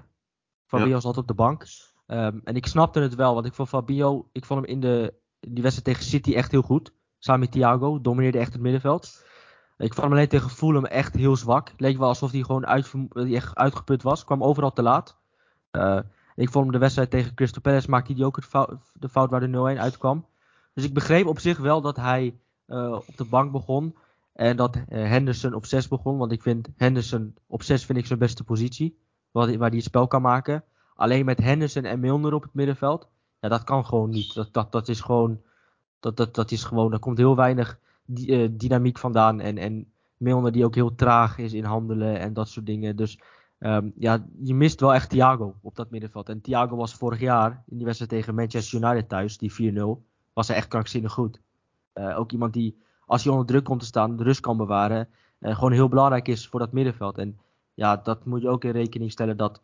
[0.65, 1.65] Fabinho zat op de bank.
[2.05, 5.13] Ehm, en ik snapte het wel, want ik vond Fabinho, ik vond hem in de
[5.39, 6.93] die wedstrijd tegen City echt heel goed.
[7.19, 9.23] Samen met Thiago, domineerde echt het middenveld.
[9.77, 11.71] Ik vond hem alleen tegen Fulham echt heel zwak.
[11.77, 14.25] Leek wel alsof hij gewoon hij echt uitgeput was.
[14.25, 15.17] Kwam overal te laat.
[15.71, 15.99] Eh,
[16.35, 19.29] ik vond hem de wedstrijd tegen Crystal Palace maakte hij ook het fout, de fout
[19.29, 20.25] waar de 0-1 uitkwam.
[20.73, 23.97] Dus ik begreep op zich wel dat hij eh, op de bank begon.
[24.33, 26.17] En dat eh, Henderson op 6 begon.
[26.17, 28.97] Want ik vind Henderson op 6 vind ik zijn beste positie.
[29.31, 30.63] Waar hij, het spel kan maken.
[30.95, 33.07] Alleen met Henderson en Milner op het middenveld.
[33.39, 34.33] Ja, dat kan gewoon niet.
[34.33, 35.41] Dat, dat, dat is gewoon.
[35.99, 36.93] Dat, dat, dat is gewoon.
[36.93, 37.79] Er komt heel weinig
[38.15, 39.39] eh, dynamiek vandaan.
[39.39, 42.95] En, en Milner die ook heel traag is in handelen en dat soort dingen.
[42.95, 43.19] Dus
[43.59, 46.29] ehm, ja, je mist wel echt Thiago op dat middenveld.
[46.29, 49.83] En Thiago was vorig jaar in die wedstrijd tegen Manchester United thuis, die 4-0,
[50.33, 51.41] was hij echt krankzinnig goed.
[51.93, 55.09] Eh, ook iemand die, als hij onder druk komt te staan, de rust kan bewaren.
[55.39, 57.17] eh, gewoon heel belangrijk is voor dat middenveld.
[57.17, 57.39] En
[57.73, 59.61] ja, dat moet je ook in rekening stellen dat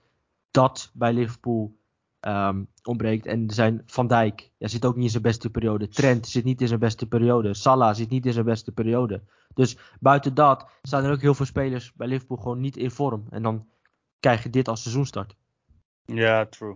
[0.51, 1.77] dat bij Liverpool
[2.19, 3.25] ehm, ontbreekt.
[3.25, 5.87] En zijn Van Dijk ja, zit ook niet in zijn beste periode.
[5.87, 7.53] Trent zit niet in zijn beste periode.
[7.53, 9.21] Salah zit niet in zijn beste periode.
[9.53, 13.25] Dus buiten dat staan er ook heel veel spelers bij Liverpool gewoon niet in vorm.
[13.29, 13.67] En dan
[14.19, 15.35] krijg je dit als seizoenstart.
[16.05, 16.75] Ja, true.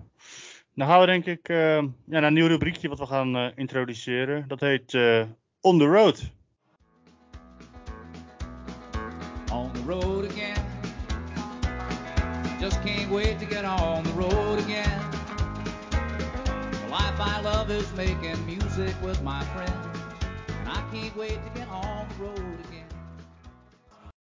[0.75, 3.51] Dan gaan we denk ik eh, ja, naar een nieuw rubriekje wat we gaan eh,
[3.55, 4.47] introduceren.
[4.47, 4.93] Dat heet
[5.61, 6.31] On the Road.
[9.85, 10.57] Road again.
[12.59, 15.01] Just can't wait to get on the road again.
[16.71, 19.97] The life I love is making music with my friends.
[20.59, 22.87] And I can't wait to get on the road again.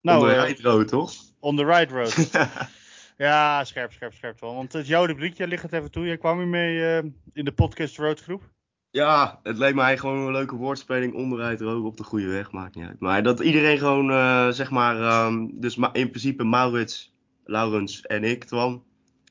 [0.01, 1.13] Nou, Onder eh, Rijtrood, toch?
[1.39, 2.29] On the Right Road.
[3.17, 4.55] ja, scherp, scherp, scherp wel.
[4.55, 6.05] Want het is jouw rubriekje, ligt het even toe.
[6.05, 8.43] Jij kwam hiermee eh in de podcast Road groep.
[8.91, 11.13] Ja, het leek mij gewoon een leuke woordspeling.
[11.13, 12.99] Onderuit rook op de goede weg, maakt niet uit.
[12.99, 17.13] Maar dat iedereen gewoon, eh, zeg maar, ehm, dus in principe Maurits,
[17.45, 18.83] Laurens en ik, Twan,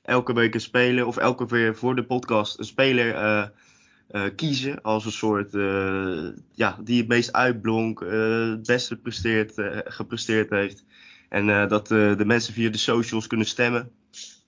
[0.02, 3.46] elke week een speler, of elke keer voor de podcast een speler eh,
[4.08, 5.52] eh, kiezen als een soort,
[6.52, 9.52] ja, die het meest uitblonk, het beste presteert,
[9.84, 10.84] gepresteerd heeft.
[11.28, 13.90] En dat de mensen via de socials kunnen stemmen.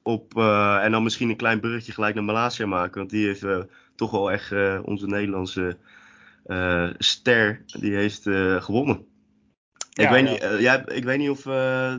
[0.02, 0.36] op,
[0.82, 2.98] en dan misschien een klein bruggetje gelijk naar Malaysia maken.
[2.98, 3.44] Want die heeft
[3.94, 5.76] toch wel echt eh, onze Nederlandse
[6.44, 9.06] eh, ster, die heeft eh, gewonnen.
[9.90, 10.50] Ja, ik, weet ja.
[10.50, 11.94] niet, jij, ik weet niet of, eh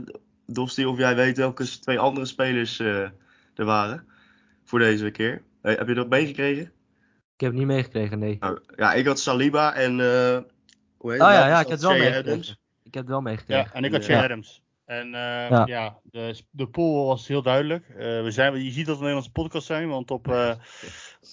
[0.45, 3.01] Dosti, of jij weet welke twee andere spelers eh,
[3.55, 4.07] er waren
[4.63, 5.41] voor deze keer.
[5.61, 6.63] Heb je dat meegekregen?
[7.35, 8.37] Ik heb het niet meegekregen, nee.
[8.39, 9.99] Nou, ja, ik had Saliba en...
[9.99, 10.39] eh
[10.97, 12.31] hoe heet Oh ja, ja, Dat ik heb het wel meegekregen.
[12.31, 12.49] Adams.
[12.83, 13.63] Ik heb het wel meegekregen.
[13.63, 14.13] Ja, en ik had Ja.
[14.13, 14.63] Jay Adams.
[14.99, 15.63] En eh, Ja.
[15.65, 17.89] ja, de, de pool was heel duidelijk.
[17.89, 20.55] Eh, we zijn, je ziet dat we een Nederlandse podcast zijn, want op, eh,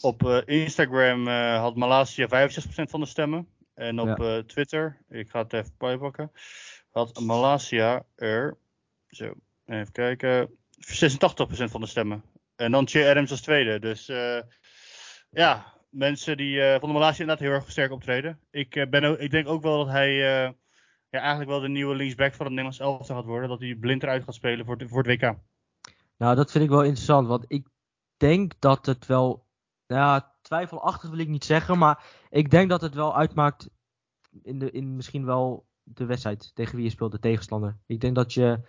[0.00, 3.48] op Instagram had Malaysia 65% van de stemmen.
[3.74, 4.42] En op Ja.
[4.42, 6.32] Twitter, ik ga het even bijpakken,
[6.90, 8.56] had Malaysia er,
[9.08, 9.32] zo,
[9.66, 12.22] even kijken, 86% van de stemmen.
[12.56, 13.78] En dan Jay Adams als tweede.
[13.78, 14.06] Dus
[15.30, 18.40] ja, mensen die vonden Malaysia inderdaad heel erg sterk optreden.
[18.50, 20.54] Ik, ben ook, ik denk ook wel dat hij
[21.10, 23.48] ja, eigenlijk wel de nieuwe linksback van het Nederlands elftal gaat worden.
[23.48, 25.34] Dat hij blind eruit gaat spelen voor, het- voor het WK.
[26.16, 27.66] Nou, dat vind ik wel interessant, want ik
[28.16, 29.46] denk dat het wel,
[29.86, 33.70] ja, twijfelachtig wil ik niet zeggen, maar ik denk dat het wel uitmaakt
[34.42, 37.76] in, de, in misschien wel de wedstrijd tegen wie je speelt, de tegenstander.
[37.86, 38.60] Ik denk dat je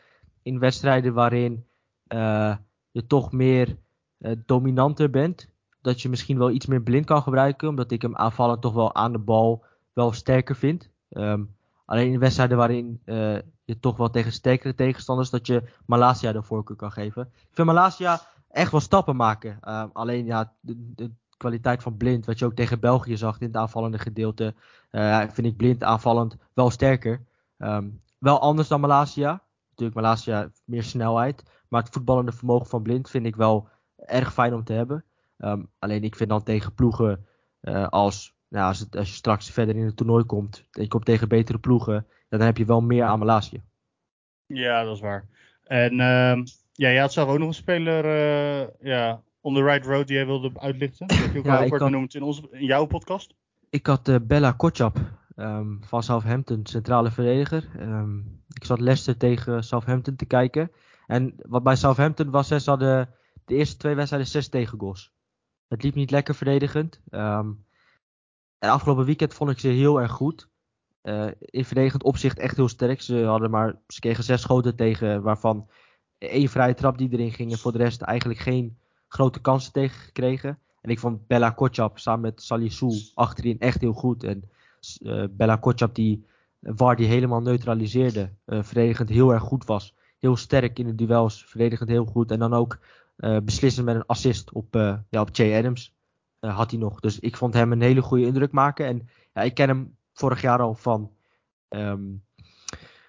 [0.42, 1.66] in wedstrijden waarin
[2.08, 2.56] eh,
[2.92, 3.78] je toch meer
[4.18, 5.50] eh, dominanter bent,
[5.82, 8.96] dat je misschien wel iets meer blind kan gebruiken, omdat ik hem aanvallend toch wel
[8.96, 10.90] aan de bal wel sterker vind.
[11.10, 11.44] Ehm,
[11.86, 16.44] alleen in wedstrijden waarin eh, je toch wel tegen sterkere tegenstanders, dat je Malaysia de
[16.44, 17.22] voorkeur kan geven.
[17.34, 19.58] Ik vind Malaysia echt wel stappen maken.
[19.62, 23.48] Ehm, alleen ja, de, de kwaliteit van Blind, wat je ook tegen België zag in
[23.48, 24.56] het aanvallende gedeelte,
[24.90, 27.26] eh, vind ik Blind aanvallend wel sterker.
[27.58, 29.44] Ehm, wel anders dan Malaysia.
[29.70, 34.54] Natuurlijk Malaysia meer snelheid, maar het voetballende vermogen van Blind vind ik wel erg fijn
[34.54, 35.06] om te hebben.
[35.38, 37.26] Ehm, alleen ik vind dan tegen ploegen
[37.62, 40.88] eh, als, nou, als, het, als je straks verder in het toernooi komt, en je
[40.88, 43.60] komt tegen betere ploegen, dan heb je wel meer aan Malaysia.
[44.46, 45.26] Ja, dat is waar.
[45.64, 46.38] En ehm,
[46.72, 50.16] ja, jij had zelf ook nog een speler eh, ja, on the right road die
[50.16, 51.08] jij wilde uitlichten.
[51.08, 53.34] Dat heb je ook Ja, al kort had- benoemd in, onze, in jouw podcast.
[53.70, 54.98] Ik had eh, Bella Kotschap
[55.36, 57.70] ehm, van Southampton, centrale verdediger.
[57.80, 58.18] Ehm,
[58.54, 60.72] ik zat Leicester tegen Southampton te kijken.
[61.08, 63.10] En wat bij Southampton was, ze hadden
[63.46, 65.14] de eerste twee wedstrijden zes tegengoals.
[65.68, 67.02] Het liep niet lekker verdedigend.
[68.62, 70.50] En afgelopen weekend vond ik ze heel erg goed.
[71.02, 73.02] Eh, in verdedigend opzicht echt heel sterk.
[73.02, 75.70] Ze hadden maar, ze kregen zes schoten tegen, waarvan
[76.18, 77.52] één vrije trap die erin ging.
[77.52, 80.60] En voor de rest eigenlijk geen grote kansen tegen gekregen.
[80.82, 84.24] En ik vond Bella Kotschap samen met Salissou achterin echt heel goed.
[84.24, 84.50] En
[85.04, 86.26] eh, Bella Kotschap die
[86.60, 88.30] War die helemaal neutraliseerde.
[88.46, 89.96] eh, verdedigend heel erg goed was.
[90.20, 91.46] Heel sterk in de duels.
[91.46, 92.32] Verdedigend heel goed.
[92.32, 92.80] En dan ook
[93.18, 94.74] eh beslissend met een assist op,
[95.10, 95.94] ja, op Jay Adams.
[96.42, 97.00] Eh, had hij nog.
[97.00, 98.86] Dus ik vond hem een hele goede indruk maken.
[98.86, 101.12] En ja, ik ken hem vorig jaar al van...
[101.68, 102.02] ehm,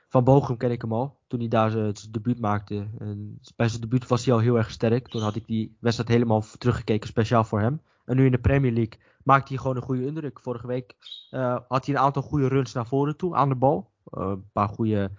[0.09, 1.18] van Bochum ken ik hem al.
[1.27, 2.88] Toen hij daar zijn debuut maakte.
[2.99, 5.09] En bij zijn debuut was hij al heel erg sterk.
[5.09, 7.81] Toen had ik die wedstrijd helemaal teruggekeken, speciaal voor hem.
[8.05, 10.40] En nu in de Premier League maakt hij gewoon een goede indruk.
[10.40, 10.95] Vorige week
[11.31, 13.90] eh, had hij een aantal goede runs naar voren toe aan de bal.
[14.05, 15.11] Eh, een paar goede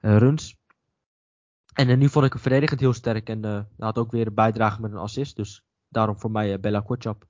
[0.00, 0.60] runs.
[1.74, 3.28] En nu vond ik hem verdedigend heel sterk.
[3.28, 5.36] En had ook weer een bijdrage met een assist.
[5.36, 7.26] Dus daarom voor mij Bella Kotschap.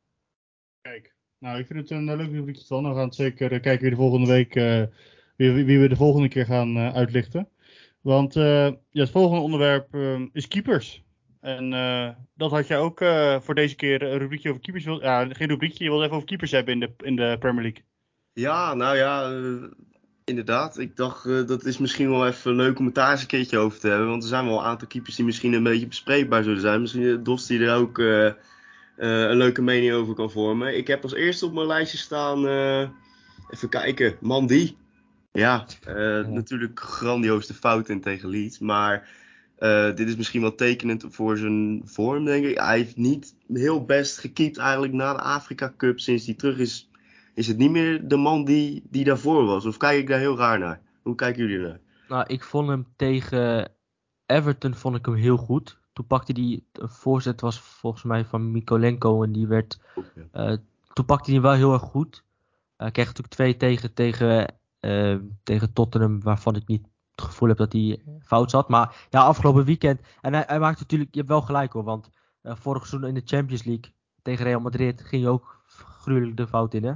[0.83, 2.88] Kijk, nou ik vind het een uh, leuk rubriekje van.
[2.88, 4.83] We gaan zeker uh, kijken wie de volgende week, uh,
[5.37, 7.49] wie, wie, we de volgende keer gaan uh, uitlichten.
[8.01, 9.97] Want ja, het volgende onderwerp
[10.33, 11.05] is keepers.
[11.40, 11.71] En
[12.37, 12.99] dat had jij ook
[13.40, 14.85] voor deze keer een rubriekje over keepers.
[14.85, 17.62] Wil, ja, geen rubriekje, je wilde even over keepers hebben in de, in de Premier
[17.62, 17.83] League.
[18.33, 19.33] Ja, nou ja,
[20.25, 20.79] inderdaad.
[20.79, 23.79] Ik dacht dat is misschien wel even leuk om het daar eens een keertje over
[23.79, 24.09] te hebben.
[24.09, 26.81] Want er zijn wel een aantal keepers die misschien een beetje bespreekbaar zullen zijn.
[26.81, 27.99] Misschien Dos die er ook
[28.96, 30.76] een leuke mening over kan vormen.
[30.76, 32.46] Ik heb als eerste op mijn lijstje staan,
[33.50, 34.74] even kijken, Mandy.
[35.33, 38.59] Ja, ja, natuurlijk grandioos de fout in tegen Leeds.
[38.59, 39.09] Maar
[39.59, 42.59] uh, dit is misschien wel tekenend voor zijn vorm, denk ik.
[42.59, 46.00] Hij heeft niet heel best gekiept eigenlijk na de Afrika Cup.
[46.00, 46.90] Sinds hij terug is,
[47.35, 49.64] is het niet meer de man die, die daarvoor was.
[49.64, 50.81] Of kijk ik daar heel raar naar?
[51.02, 51.81] Hoe kijken jullie naar?
[52.09, 53.72] Nou, ik vond hem tegen
[54.26, 55.78] Everton vond ik hem heel goed.
[55.92, 59.81] Toen pakte hij, een voorzet was volgens mij van Mikolenko en die werd,
[60.33, 60.57] uh,
[60.92, 62.24] toen pakte hij hem wel heel erg goed.
[62.76, 67.59] Hij kreeg natuurlijk twee tegen, tegen, uh, tegen Tottenham, waarvan ik niet het gevoel heb
[67.59, 68.68] dat hij fout zat.
[68.68, 72.11] Maar ja, afgelopen weekend, en hij, hij maakt natuurlijk, je hebt wel gelijk hoor, want
[72.42, 76.46] uh, vorig seizoen in de Champions League tegen Real Madrid ging je ook gruwelijk de
[76.46, 76.94] fout in hè.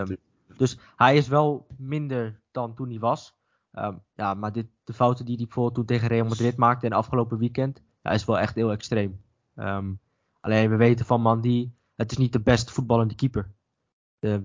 [0.00, 0.16] Um,
[0.56, 3.36] dus hij is wel minder dan toen hij was.
[3.72, 6.92] Um, ja, maar dit, de fouten die hij bijvoorbeeld toen tegen Real Madrid maakte en
[6.92, 9.20] afgelopen weekend, ja, is wel echt heel extreem.
[9.56, 10.00] Um,
[10.40, 13.50] alleen we weten van Mandy, het is niet de best voetballende keeper.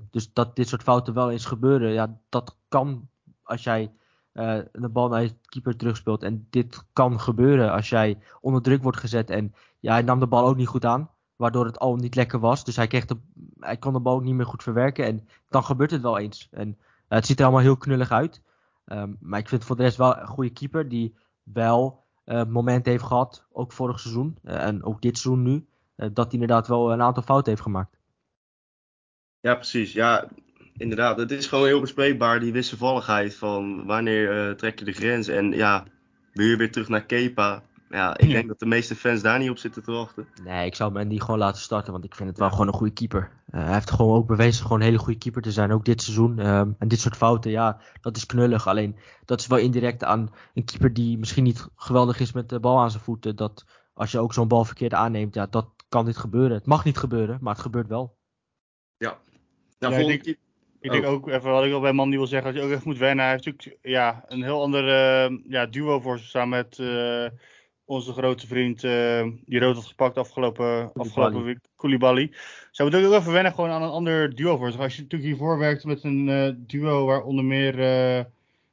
[0.09, 3.09] Dus dat dit soort fouten wel eens gebeuren, ja, dat kan
[3.43, 3.91] als jij
[4.33, 6.23] eh, de bal naar je keeper terugspeelt.
[6.23, 9.29] En dit kan gebeuren als jij onder druk wordt gezet.
[9.29, 11.09] En ja, hij nam de bal ook niet goed aan.
[11.35, 12.63] Waardoor het al niet lekker was.
[12.63, 13.17] Dus hij, kreeg de,
[13.59, 15.05] hij kon de bal ook niet meer goed verwerken.
[15.05, 16.47] En dan gebeurt het wel eens.
[16.51, 18.41] En het ziet er allemaal heel knullig uit.
[18.85, 20.89] Ehm, maar ik vind voor de rest wel een goede keeper.
[20.89, 23.45] Die wel eh momenten heeft gehad.
[23.51, 24.37] Ook vorig seizoen.
[24.43, 25.65] eh, en ook dit seizoen nu.
[25.95, 27.97] eh, dat hij inderdaad wel een aantal fouten heeft gemaakt.
[29.39, 29.93] Ja, precies.
[29.93, 30.27] Ja,
[30.77, 31.17] inderdaad.
[31.17, 35.27] Het is gewoon heel bespreekbaar, die wisselvalligheid van wanneer trek je de grens.
[35.27, 35.83] En ja,
[36.33, 37.63] weer weer terug naar Kepa.
[37.93, 38.33] Ja, ik Ja.
[38.33, 40.27] denk dat de meeste fans daar niet op zitten te wachten.
[40.43, 42.73] Nee, ik zou hem niet gewoon laten starten, want ik vind het wel gewoon een
[42.73, 43.31] goede keeper.
[43.51, 46.01] Eh, hij heeft gewoon ook bewezen gewoon een hele goede keeper te zijn, ook dit
[46.01, 46.39] seizoen.
[46.39, 48.67] Ehm, en dit soort fouten, ja, dat is knullig.
[48.67, 52.59] Alleen, dat is wel indirect aan een keeper die misschien niet geweldig is met de
[52.59, 53.35] bal aan zijn voeten.
[53.35, 56.57] Dat als je ook zo'n bal verkeerd aanneemt, ja, dat kan dit gebeuren.
[56.57, 58.17] Het mag niet gebeuren, maar het gebeurt wel.
[58.97, 59.15] Nou,
[59.79, 60.37] Ja, ik volgende denk- keer-
[60.79, 61.01] Ik Oh.
[61.01, 62.87] denk ook even wat ik al bij man die wil zeggen, dat je ook even
[62.89, 63.23] moet wennen.
[63.25, 67.25] Hij heeft natuurlijk ja, een heel ander eh, ja, duo voor zich staan met eh,
[67.85, 72.31] onze grote vriend eh, die rood had gepakt afgelopen, afgelopen week, Koulibaly.
[72.71, 74.77] Zou moet ook even wennen gewoon aan een ander duo voor.
[74.77, 77.75] Als je natuurlijk hiervoor werkt met een eh, duo waar onder meer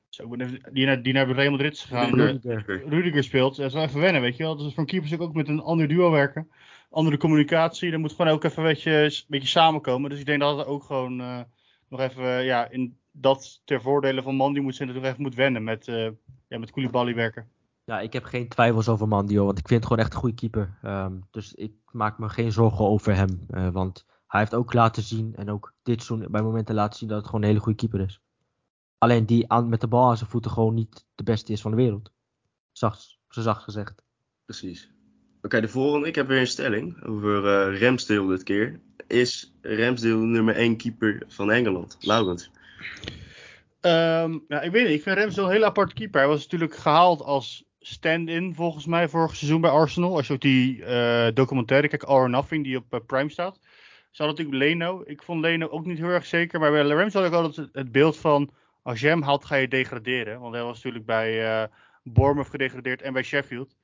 [0.09, 0.37] zo,
[0.73, 2.83] die, naar, die naar Real Madrid is gegaan, Rudiger.
[2.88, 3.57] Rudiger speelt.
[3.57, 4.57] Dat is wel even wennen, weet je wel.
[4.57, 6.51] Dus voor een keeper ook met een ander duo werken.
[6.90, 7.90] Andere communicatie.
[7.90, 10.11] Dan moet gewoon ook even een beetje, een beetje samenkomen.
[10.11, 11.40] Dus ik denk dat het ook gewoon eh,
[11.88, 15.23] nog even, ja, in dat ter voordele van man die moet zijn, dat hij even
[15.23, 15.85] moet wennen met,
[16.49, 17.49] ja, met Koulibaly werken.
[17.90, 20.35] Ja, ik heb geen twijfels over Mandio, want ik vind het gewoon echt een goede
[20.35, 20.79] keeper.
[20.83, 23.44] Ehm, dus ik maak me geen zorgen over hem.
[23.48, 27.09] eh, want hij heeft ook laten zien, en ook dit seizoen bij momenten laten zien
[27.09, 28.20] dat het gewoon een hele goede keeper is.
[28.98, 31.70] Alleen die aan, met de bal aan zijn voeten gewoon niet de beste is van
[31.70, 32.12] de wereld.
[32.72, 34.03] Zacht, zo zacht gezegd.
[34.44, 34.90] Precies.
[35.42, 36.07] Oké, de volgende.
[36.07, 38.81] Ik heb weer een stelling over eh Ramsdale dit keer.
[39.07, 41.96] Is Ramsdale de nummer 1 keeper van Engeland?
[42.00, 42.50] Laurens.
[43.81, 44.96] Ehm, ja, ik weet niet.
[44.96, 46.20] Ik vind Ramsdale een heel apart keeper.
[46.20, 50.16] Hij was natuurlijk gehaald als stand-in volgens mij vorig seizoen bij Arsenal.
[50.16, 53.61] Als je ook die eh, documentaire kijkt, All or Nothing, die op eh, Prime staat.
[54.11, 55.03] Ze natuurlijk Leno.
[55.07, 56.61] Ik vond Leno ook niet heel erg zeker.
[56.61, 58.51] Maar bij Ramsdale had ik altijd het- beeld van...
[58.83, 60.40] Als je hem haalt, ga je degraderen.
[60.40, 61.69] Want hij was natuurlijk bij eh
[62.03, 63.77] Bournemouth gedegradeerd en bij Sheffield.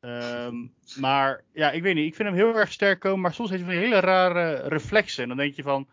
[0.00, 0.54] Ehm,
[1.00, 2.06] maar ja, ik weet niet.
[2.06, 3.20] Ik vind hem heel erg sterk komen.
[3.20, 5.22] Maar soms heeft hij van hele rare reflexen.
[5.22, 5.88] En dan denk je van...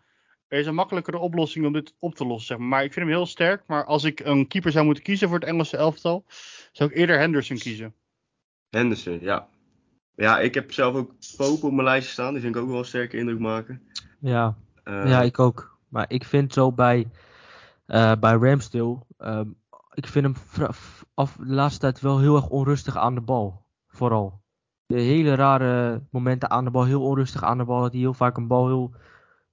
[0.48, 2.46] Er is een makkelijkere oplossing om dit op te lossen.
[2.46, 2.68] Zeg maar.
[2.68, 3.62] maar ik vind hem heel sterk.
[3.66, 6.24] Maar als ik een keeper zou moeten kiezen voor het Engelse elftal,
[6.72, 7.94] zou ik eerder Henderson kiezen.
[8.70, 9.48] Henderson, ja.
[10.14, 12.32] Ja, ik heb zelf ook Pope op mijn lijstje staan.
[12.32, 13.82] Die vind ik ook wel een sterke indruk maken.
[14.20, 15.78] Ja, Eh, ja, ik ook.
[15.88, 17.06] Maar ik vind zo bij,
[17.86, 19.48] eh, bij Ramsdale, ehm,
[19.94, 20.36] ik vind hem
[21.14, 23.62] af de laatste tijd wel heel erg onrustig aan de bal.
[23.88, 24.40] Vooral.
[24.86, 27.80] De hele rare momenten aan de bal, heel onrustig aan de bal.
[27.80, 28.94] Dat hij heel vaak een bal heel,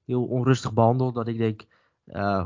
[0.06, 1.15] heel onrustig behandelt.
[1.15, 1.65] Dat ik denk,
[2.06, 2.46] eh,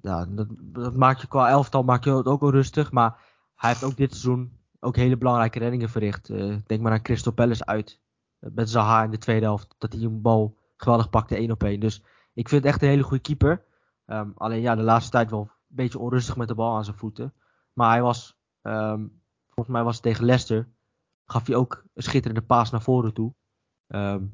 [0.00, 0.48] ja, dat,
[0.94, 2.92] dat je qua elftal maakt je het ook onrustig.
[2.92, 3.18] Maar
[3.54, 6.30] hij heeft ook dit seizoen ook hele belangrijke reddingen verricht.
[6.30, 8.00] Eh, denk maar aan Crystal Palace uit.
[8.38, 9.74] eh, Met Zaha in de tweede helft.
[9.78, 11.80] Dat hij een bal geweldig pakte, één op één.
[11.80, 13.64] Dus ik vind het echt een hele goede keeper.
[14.06, 16.96] Ehm, alleen ja, de laatste tijd wel een beetje onrustig met de bal aan zijn
[16.96, 17.34] voeten.
[17.72, 19.06] Maar hij was, ehm,
[19.46, 20.68] volgens mij was het tegen Leicester,
[21.24, 23.34] gaf hij ook een schitterende paas naar voren toe.
[23.86, 24.24] Ehm,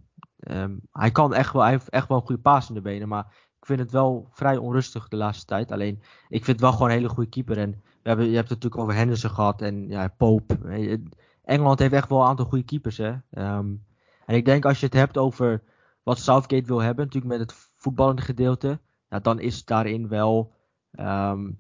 [0.43, 3.09] ehm, hij kan echt wel, hij heeft echt wel een goede paas in de benen,
[3.09, 3.27] maar
[3.59, 5.73] ik vind het wel vrij onrustig de laatste tijd.
[5.73, 7.59] Alleen, ik vind het wel gewoon een hele goede keeper.
[7.59, 10.55] En we hebben, je hebt het natuurlijk over Henderson gehad en ja, Pope.
[11.45, 13.15] Engeland heeft echt wel een aantal goede keepers, hè.
[13.31, 13.75] Ehm,
[14.27, 15.63] en ik denk als je het hebt over
[16.03, 18.81] wat Southgate wil hebben, natuurlijk met het voetballende gedeelte,
[19.23, 20.53] dan is daarin wel.
[20.93, 21.51] ehm,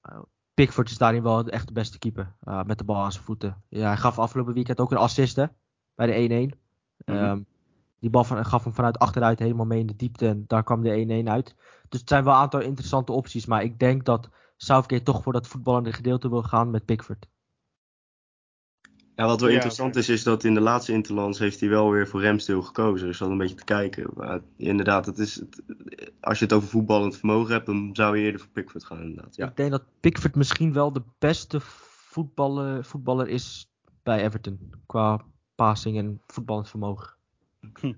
[0.00, 0.18] eh,
[0.54, 2.34] Pickford is daarin wel echt de beste keeper.
[2.40, 3.62] eh, met de bal aan zijn voeten.
[3.68, 5.36] Ja, hij gaf afgelopen weekend ook een assist
[5.94, 6.61] bij de 1-1.
[7.04, 7.18] Mhm.
[7.18, 7.40] Ehm,
[7.98, 10.28] die bal van, gaf hem vanuit achteruit helemaal mee in de diepte.
[10.28, 11.54] En daar kwam de 1-1 uit.
[11.88, 13.46] Dus het zijn wel een aantal interessante opties.
[13.46, 17.28] Maar ik denk dat Southgate toch voor dat voetballende gedeelte wil gaan met Pickford.
[19.16, 21.90] Ja, wat wel Ja, interessant is, is dat in de laatste Interlands heeft hij wel
[21.90, 23.06] weer voor Ramsdale gekozen.
[23.06, 24.10] Dus dat een beetje te kijken.
[24.14, 25.62] Maar inderdaad, het is het,
[26.20, 29.36] als je het over voetballend vermogen hebt, dan zou je eerder voor Pickford gaan inderdaad.
[29.36, 33.70] Ja, Ik denk dat Pickford misschien wel de beste voetballer, voetballer is
[34.02, 34.72] bij Everton.
[34.86, 35.20] Qua
[35.62, 37.14] passing en voetballend vermogen.
[37.80, 37.92] Hm.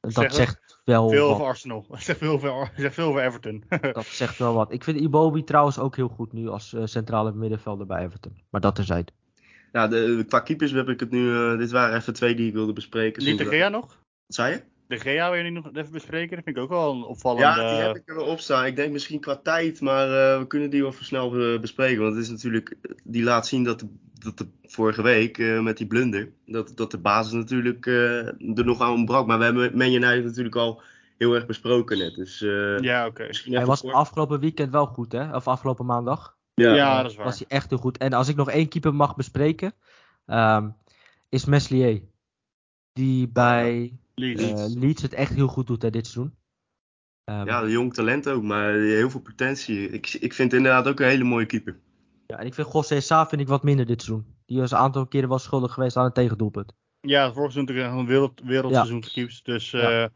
[0.00, 1.34] Dat zegt wel Veel wat.
[1.34, 1.86] over Arsenal.
[1.98, 3.64] Zegt veel over, zegt veel over Everton.
[3.92, 4.72] Dat zegt wel wat.
[4.72, 8.42] Ik vind Iwobi trouwens ook heel goed nu als eh, centrale middenvelder bij Everton.
[8.50, 9.12] Maar dat terzijde.
[9.72, 11.34] ja de, qua keepers heb ik het nu.
[11.34, 13.24] eh, dit waren even twee die ik wilde bespreken.
[13.24, 13.86] Niet de Gea nog?
[13.86, 14.62] Wat zei je?
[14.88, 16.36] De Gea wil je niet nog even bespreken.
[16.36, 17.42] Dat vind ik ook wel een opvallende...
[17.60, 18.66] Ja, die heb ik er wel op staan.
[18.66, 22.02] Ik denk misschien qua tijd, maar eh, we kunnen die wel even snel eh, bespreken.
[22.02, 22.74] Want het is natuurlijk,
[23.04, 26.90] die laat zien dat de, dat de vorige week eh, met die blunder, dat, dat
[26.90, 29.26] de basis natuurlijk eh, er nog aan ontbrak.
[29.26, 30.82] Maar we hebben Man United natuurlijk al
[31.18, 32.14] heel erg besproken net.
[32.14, 33.26] Dus eh, Ja, oké.
[33.26, 33.94] misschien Hij was kort.
[33.94, 35.34] afgelopen weekend wel goed hè.
[35.36, 36.36] Of afgelopen maandag.
[36.54, 37.26] Ja, dat is waar.
[37.26, 37.98] was hij echt heel goed.
[37.98, 39.72] En als ik nog één keeper mag bespreken,
[40.26, 40.68] ehm,
[41.28, 42.02] is Meslier.
[42.92, 44.42] Die bij Leeds.
[44.42, 46.36] eh, Leeds het echt heel goed doet hè, dit seizoen.
[47.24, 49.90] Ehm, Ja, een jong talent ook, maar heel veel potentie.
[49.90, 51.78] Ik, ik vind het inderdaad ook een hele mooie keeper.
[52.26, 54.26] ja, en ik vind José Sa vind ik wat minder dit seizoen.
[54.46, 56.72] Die was een aantal keren wel schuldig geweest aan een tegendoelpunt.
[57.00, 59.44] Ja, vorig seizoen natuurlijk een wereld, wereldseizoen gekiept.
[59.44, 60.02] Dus, Ja.
[60.04, 60.08] eh,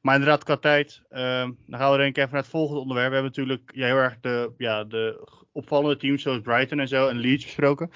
[0.00, 1.02] maar inderdaad, qua tijd.
[1.08, 3.08] ehm, dan gaan we denk ik even naar het volgende onderwerp.
[3.08, 7.08] We hebben natuurlijk ja, heel erg de, ja, de opvallende teams zoals Brighton en zo
[7.08, 7.88] en Leeds besproken.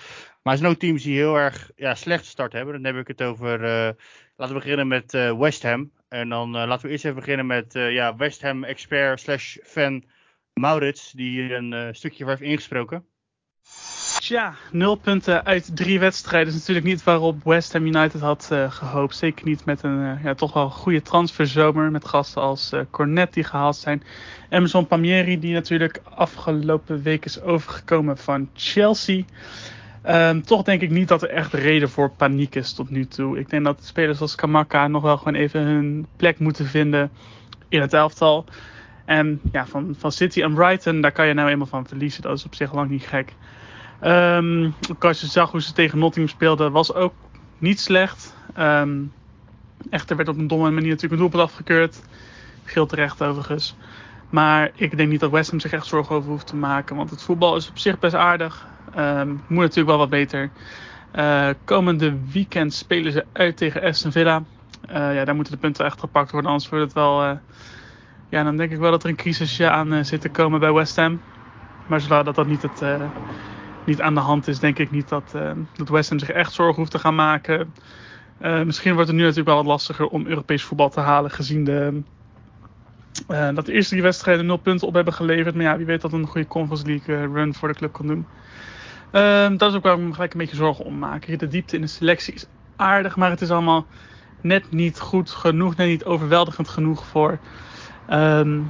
[0.42, 2.74] Maar er zijn ook teams die heel erg ja, slechte start hebben.
[2.83, 3.88] Dan heb ik het over, eh,
[4.36, 5.92] laten we beginnen met eh, West Ham.
[6.08, 9.56] En dan eh, laten we eerst even beginnen met eh, ja, West Ham expert slash
[9.62, 10.04] fan
[10.52, 11.10] Maurits.
[11.10, 13.06] Die hier een stukje voor heeft ingesproken.
[14.24, 18.70] Tja, nul punten uit drie wedstrijden is natuurlijk niet waarop West Ham United had eh,
[18.70, 19.16] gehoopt.
[19.16, 23.44] Zeker niet met een ja, toch wel goede transferzomer met gasten als eh, Cornet die
[23.44, 24.02] gehaald zijn.
[24.50, 29.22] Emerson Palmieri die natuurlijk afgelopen week is overgekomen van Chelsea.
[30.04, 33.38] Ehm, toch denk ik niet dat er echt reden voor paniek is tot nu toe.
[33.38, 37.10] Ik denk dat spelers als Kamaka nog wel gewoon even hun plek moeten vinden
[37.68, 38.44] in het elftal.
[39.04, 42.22] En ja, van, van City en Brighton, daar kan je nou eenmaal van verliezen.
[42.22, 43.32] Dat is op zich lang niet gek.
[44.00, 47.14] Ehm, ook als je zag hoe ze tegen Nottingham speelden, was ook
[47.58, 48.36] niet slecht.
[48.54, 49.02] Ehm,
[49.90, 52.02] echter werd op een domme manier natuurlijk een doelpunt afgekeurd.
[52.64, 53.76] Geel terecht overigens.
[54.30, 56.96] Maar ik denk niet dat West Ham zich echt zorgen over hoeft te maken.
[56.96, 58.72] Want het voetbal is op zich best aardig.
[58.94, 60.50] Ehm, moet natuurlijk wel wat beter.
[61.14, 64.42] Eh, komende weekend spelen ze uit tegen Aston Villa.
[64.88, 66.50] Eh, ja, daar moeten de punten echt gepakt worden.
[66.50, 67.22] Anders wordt het wel...
[67.22, 67.37] eh,
[68.28, 70.96] ja, dan denk ik wel dat er een crisisje aan zit te komen bij West
[70.96, 71.20] Ham.
[71.87, 72.83] Maar zolang dat dat niet het...
[73.85, 75.35] niet aan de hand is, denk ik niet dat,
[75.76, 77.74] dat West Ham zich echt zorgen hoeft te gaan maken.
[78.64, 82.02] Misschien wordt het nu natuurlijk wel wat lastiger om Europees voetbal te halen, gezien de,
[83.54, 85.54] dat de eerste drie wedstrijden nul punten op hebben geleverd.
[85.54, 88.26] Maar ja, wie weet dat een goede Conference League run voor de club kan doen.
[89.14, 91.38] Ehm, dat is ook waar ik me gelijk een beetje zorgen om maak.
[91.38, 92.46] De diepte in de selectie is
[92.77, 93.87] aardig, maar het is allemaal
[94.40, 97.38] net niet goed genoeg, net niet overweldigend genoeg voor,
[98.07, 98.61] ehm,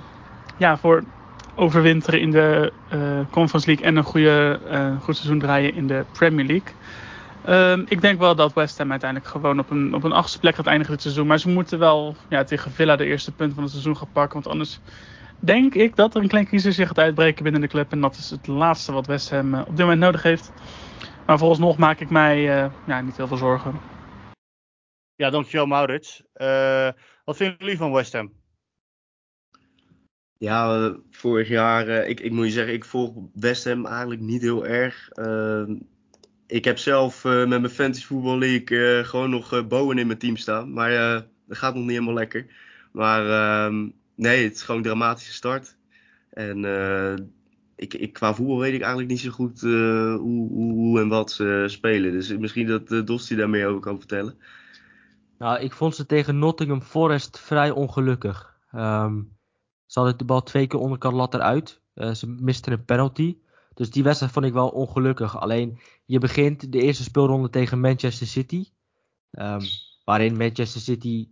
[0.57, 1.05] ja, voor
[1.55, 6.05] overwinteren in de eh, Conference League en een goede, eh, goed seizoen draaien in de
[6.13, 6.75] Premier League.
[7.45, 10.55] Ehm, ik denk wel dat West Ham uiteindelijk gewoon op een, op een achtste plek
[10.55, 11.27] gaat eindigen dit seizoen.
[11.27, 14.35] Maar ze moeten wel ja, tegen Villa de eerste punten van het seizoen gaan pakken.
[14.35, 14.81] Want anders
[15.45, 17.93] denk ik dat er een klein crisis zich gaat uitbreken binnen de club.
[17.93, 20.53] En dat is het laatste wat West Ham eh, op dit moment nodig heeft.
[21.27, 23.81] Maar vooralsnog maak ik mij eh, ja, niet heel veel zorgen.
[25.15, 26.23] Ja, dankjewel Maurits.
[26.33, 26.89] Eh,
[27.25, 28.33] wat vinden jullie van West Ham?
[30.39, 34.43] Ja, vorig jaar, eh, ik, ik moet je zeggen, ik volg West Ham eigenlijk niet
[34.43, 35.09] heel erg.
[35.09, 35.75] Ehm,
[36.47, 40.19] ik heb zelf eh, met mijn Fantasy Football League eh, gewoon nog Bowen in mijn
[40.19, 40.73] team staan.
[40.73, 42.47] Maar eh, dat gaat nog niet helemaal lekker.
[42.93, 45.77] Maar ehm, nee, het is gewoon een dramatische start.
[46.31, 47.25] En eh,
[47.77, 51.33] ik, ik, qua voetbal weet ik eigenlijk niet zo goed eh, hoe, hoe, en wat
[51.33, 52.13] ze spelen.
[52.13, 54.39] Dus misschien dat uh, Dosti daar meer over kan vertellen.
[55.39, 58.59] Nou, ik vond ze tegen Nottingham Forest vrij ongelukkig.
[58.71, 59.23] Ehm,
[59.87, 61.81] ze hadden de bal twee keer onderkant lat eruit.
[61.95, 63.37] Eh, ze misten een penalty.
[63.75, 65.41] Dus die wedstrijd vond ik wel ongelukkig.
[65.41, 68.65] Alleen, je begint de eerste speelronde tegen Manchester City.
[69.31, 69.61] ehm,
[70.05, 71.29] waarin Manchester City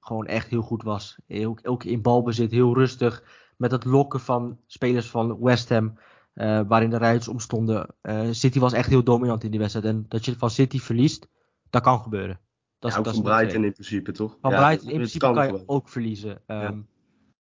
[0.00, 1.18] gewoon echt heel goed was.
[1.26, 3.22] Heel, ook in balbezit, heel rustig.
[3.56, 5.98] Met het lokken van spelers van West Ham.
[6.32, 7.94] eh, waarin de rijders omstonden.
[8.00, 9.86] Eh, City was echt heel dominant in die wedstrijd.
[9.86, 11.28] En dat je van City verliest,
[11.70, 12.40] dat kan gebeuren.
[12.78, 13.22] Dat ja, ook dat van.
[13.22, 14.36] Brighton in principe, toch?
[14.40, 16.42] Van Ja, Brighton in principe kan kan je ook verliezen.
[16.46, 16.80] Ehm,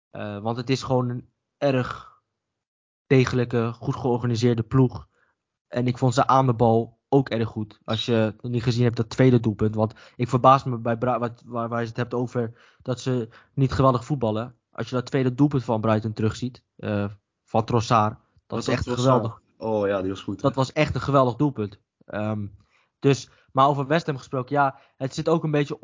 [0.09, 2.21] eh, want het is gewoon een erg
[3.07, 5.07] degelijke, goed georganiseerde ploeg.
[5.67, 7.79] En ik vond ze aan de bal ook erg goed.
[7.83, 9.75] Als je niet gezien hebt dat tweede doelpunt.
[9.75, 13.29] Want ik verbaas me bij Bra wat, waar, waar je het hebt over dat ze
[13.53, 14.55] niet geweldig voetballen.
[14.71, 16.63] Als je dat tweede doelpunt van Brighton terugziet.
[16.77, 17.05] eh
[17.43, 18.11] van Trossard.
[18.47, 19.07] Dat Was is echt Trossard?
[19.07, 19.41] geweldig.
[19.57, 20.35] Oh ja, die was goed.
[20.35, 20.41] hè?
[20.41, 21.79] Dat was echt een geweldig doelpunt.
[22.05, 22.45] Ehm,
[22.99, 25.79] dus, maar over West Ham gesproken, ja, het zit ook een beetje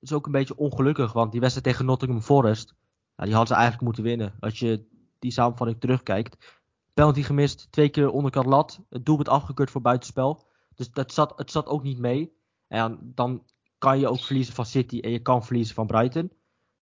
[0.00, 1.12] is ook een beetje ongelukkig.
[1.12, 2.74] Want die wedstrijd tegen Nottingham Forest,
[3.16, 4.34] nou, die hadden ze eigenlijk moeten winnen.
[4.40, 4.86] Als je
[5.18, 6.56] die samenvatting terugkijkt.
[6.94, 8.80] Penalty gemist, twee keer onderkant lat.
[8.88, 10.47] Het doelpunt afgekeurd voor buitenspel.
[10.78, 12.32] Dus dat zat, het zat ook niet mee.
[12.66, 13.44] En dan
[13.78, 16.32] kan je ook verliezen van City en je kan verliezen van Brighton.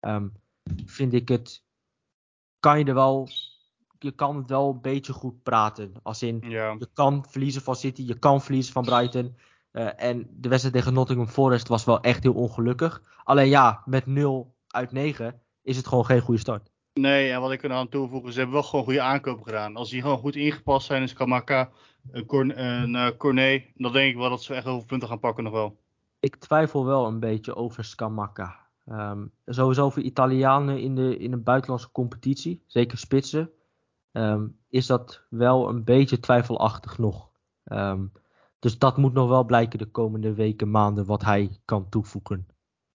[0.01, 0.29] Ehm,
[0.85, 1.65] vind ik het,
[2.61, 3.29] kan je er wel,
[3.99, 5.93] je kan het wel een beetje goed praten.
[6.03, 6.77] Als in, Ja.
[6.79, 9.37] je kan verliezen van City, je kan verliezen van Brighton.
[9.71, 13.03] Eh, en de wedstrijd tegen Nottingham Forest was wel echt heel ongelukkig.
[13.25, 16.70] Alleen ja, met 0 uit 9 is het gewoon geen goede start.
[16.95, 19.77] Nee, en wat ik er aan toevoegen, ze hebben wel gewoon goede aankopen gedaan.
[19.77, 21.71] Als die gewoon goed ingepast zijn, is Kamaka,
[22.11, 25.09] een, Corn, een eh, Cornet, dan denk ik wel dat ze echt heel veel punten
[25.09, 25.79] gaan pakken nog wel.
[26.21, 28.69] Ik twijfel wel een beetje over Scamacca.
[28.87, 33.51] Ehm, sowieso voor Italianen in de, in de buitenlandse competitie, zeker spitsen.
[34.13, 37.31] ehm, is dat wel een beetje twijfelachtig nog.
[37.65, 38.05] Ehm,
[38.59, 42.47] dus dat moet nog wel blijken de komende weken, maanden, wat hij kan toevoegen.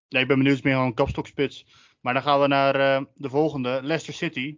[0.09, 1.65] Nee, ik ben benieuwd meer aan een kapstokspits.
[2.05, 3.79] Maar dan gaan we naar eh, de volgende.
[3.83, 4.57] Leicester City.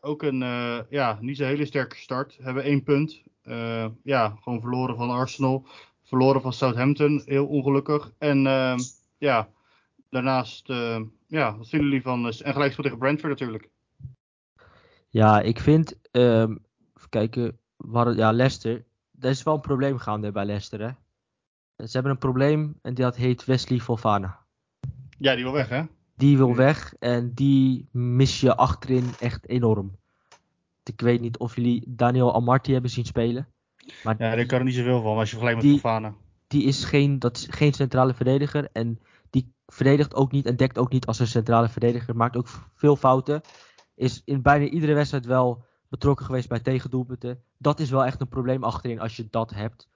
[0.00, 2.38] Ook een uh, ja, niet zo hele sterke start.
[2.40, 3.22] Hebben één punt.
[3.44, 5.66] Uh, ja, gewoon verloren van Arsenal.
[6.02, 7.22] Verloren van Southampton.
[7.24, 8.12] Heel ongelukkig.
[8.18, 8.38] En
[9.18, 9.48] ja,
[10.10, 10.68] daarnaast,
[11.26, 12.24] ja, wat vinden jullie van...
[12.24, 13.68] en gelijk tegen Brentford natuurlijk.
[15.08, 15.98] Ja, ik vind...
[16.12, 16.64] Um,
[16.96, 17.58] even kijken.
[17.76, 18.84] Waar, ja, Leicester.
[19.20, 20.90] Er is wel een probleem gaande bij Leicester, hè.
[21.86, 24.38] Ze hebben een probleem en dat heet Wesley Fofana.
[25.18, 25.82] Ja, die wil weg, hè?
[26.18, 29.96] Die wil weg en die mis je achterin echt enorm.
[30.82, 33.48] Ik weet niet of jullie Daniel Amarty hebben zien spelen.
[34.04, 36.14] Maar ja, daar kan er niet zoveel van als je vergelijkt met Fofana.
[36.46, 39.00] Die is geen, dat is geen centrale verdediger en
[39.30, 42.16] die verdedigt ook niet en dekt ook niet als een centrale verdediger.
[42.16, 43.40] Maakt ook veel fouten.
[43.94, 47.42] Is in bijna iedere wedstrijd wel betrokken geweest bij tegendoelpunten.
[47.58, 49.88] Dat is wel echt een probleem achterin als je dat hebt.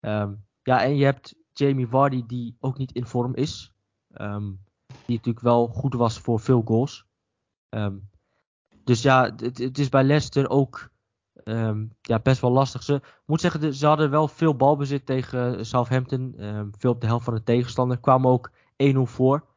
[0.00, 3.74] Um, ja, en je hebt Jamie Vardy die ook niet in vorm is.
[4.16, 4.63] Um,
[5.06, 7.06] die natuurlijk wel goed was voor veel goals.
[7.70, 8.10] Um,
[8.84, 10.90] dus ja, het, is bij Leicester ook
[11.44, 12.82] um, ja, best wel lastig.
[12.82, 16.34] Ze moet zeggen, ze hadden wel veel balbezit tegen Southampton.
[16.78, 17.98] veel op de helft van de tegenstander.
[17.98, 18.50] Kwamen ook
[18.94, 19.54] 1-0 voor.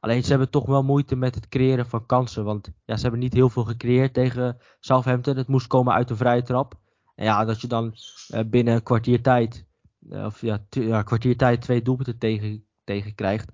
[0.00, 2.44] Alleen ze hebben toch wel moeite met het creëren van kansen.
[2.44, 5.36] Want ja, ze hebben niet heel veel gecreëerd tegen Southampton.
[5.36, 6.74] Het moest komen uit de vrije trap.
[7.14, 7.94] En ja, dat je dan
[8.34, 9.66] uh, binnen een kwartier tijd,
[10.00, 13.52] uh, of ja, ja, kwartier tijd twee doelpunten tegen, tegen krijgt.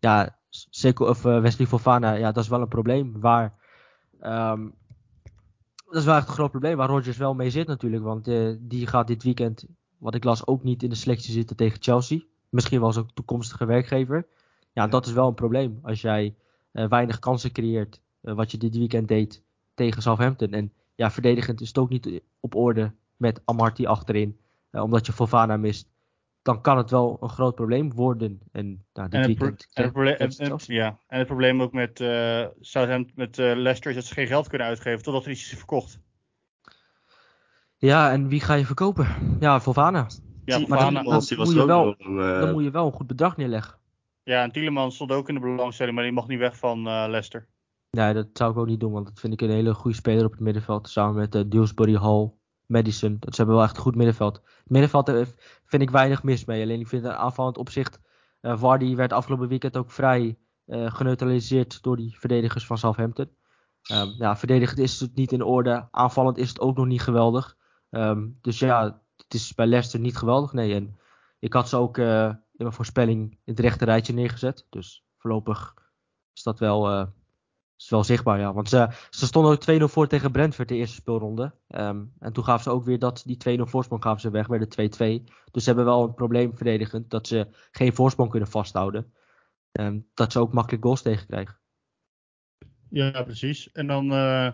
[0.00, 3.20] Ja, Seco, of uh, Wesley Fofana, ja, dat is wel een probleem.
[3.20, 3.54] Waar,
[4.20, 4.74] um,
[5.86, 8.02] dat is wel echt een groot probleem waar Rodgers wel mee zit natuurlijk.
[8.02, 9.66] Want uh, die gaat dit weekend,
[9.98, 12.20] wat ik las, ook niet in de selectie zitten tegen Chelsea.
[12.48, 14.26] Misschien wel zijn toekomstige werkgever.
[14.72, 15.78] Ja, dat is wel een probleem.
[15.82, 16.34] Als jij
[16.72, 19.42] uh, weinig kansen creëert, wat je dit weekend deed
[19.74, 20.52] tegen Southampton.
[20.52, 24.38] En ja, verdedigend is het ook niet op orde met Amarty achterin.
[24.70, 25.88] omdat je Fofana mist
[26.48, 28.40] dan kan het wel een groot probleem worden.
[28.52, 30.98] En, nou, dit en, het, weekend, en, het probleem, en, ja.
[31.06, 34.48] en het probleem ook met, uh, Southampton, met uh, Leicester is dat ze geen geld
[34.48, 36.00] kunnen uitgeven totdat er iets is verkocht.
[37.76, 39.06] Ja, en wie ga je verkopen?
[39.40, 40.06] Ja, Fofana.
[40.44, 43.06] Ja, maar dan, dan, dan, moet je wel, uh, dan moet je wel een goed
[43.06, 43.78] bedrag neerleggen.
[44.22, 47.48] Ja, en Tielemans stond ook in de belangstelling, maar die mag niet weg van Leicester.
[47.90, 50.24] Nee, dat zou ik ook niet doen, want dat vind ik een hele goede speler
[50.24, 50.88] op het middenveld.
[50.88, 52.30] Samen met uh, Dewsbury Hall,
[52.68, 53.16] Madison.
[53.20, 54.36] Dat ze hebben wel echt een goed middenveld.
[54.36, 56.62] Het middenveld vind ik weinig mis mee.
[56.62, 58.00] Alleen ik vind het aanvallend opzicht.
[58.40, 63.30] Uh, Vardy werd afgelopen weekend ook vrij uh, geneutraliseerd door die verdedigers van Southampton.
[63.92, 65.88] Um, ja, verdedigend is het niet in orde.
[65.90, 67.56] Aanvallend is het ook nog niet geweldig.
[67.90, 70.52] Um, dus ja, het is bij Leicester niet geweldig.
[70.52, 70.98] Nee, en
[71.38, 74.66] ik had ze ook in mijn voorspelling in het rechte rijtje neergezet.
[74.70, 75.74] Dus voorlopig
[76.34, 77.08] is dat wel
[77.78, 78.52] is wel zichtbaar, ja.
[78.52, 81.54] Want ze, ze stonden ook 2-0 voor tegen Brentford de eerste speelronde.
[81.68, 85.22] Um, en toen gaven ze ook weer dat, die 2-0 voorsprong gaven ze weg, werden
[85.22, 85.24] 2-2.
[85.50, 89.12] Dus ze hebben wel een probleem verdedigend dat ze geen voorsprong kunnen vasthouden.
[89.72, 91.58] Um, dat ze ook makkelijk goals tegenkrijgen.
[92.90, 93.72] Ja, precies.
[93.72, 94.50] En dan uh,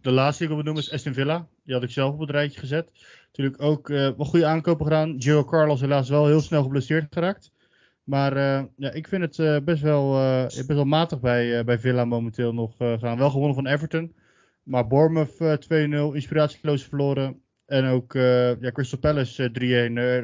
[0.00, 1.48] de laatste die ik wil benoemen is Aston Villa.
[1.64, 2.90] Die had ik zelf op het rijtje gezet.
[3.26, 5.22] Natuurlijk ook uh, wel goede aankopen gedaan.
[5.22, 7.52] Gio Carlos helaas wel heel snel geblesseerd geraakt.
[8.08, 11.78] Maar uh, ja, ik vind het uh, best, wel, uh, best wel matig bij, bij
[11.78, 13.18] Villa momenteel nog gaan.
[13.18, 14.16] Wel gewonnen van Everton.
[14.62, 15.66] Maar Bournemouth
[16.12, 17.42] 2-0, inspiratieloos verloren.
[17.66, 19.50] En ook ja, Crystal Palace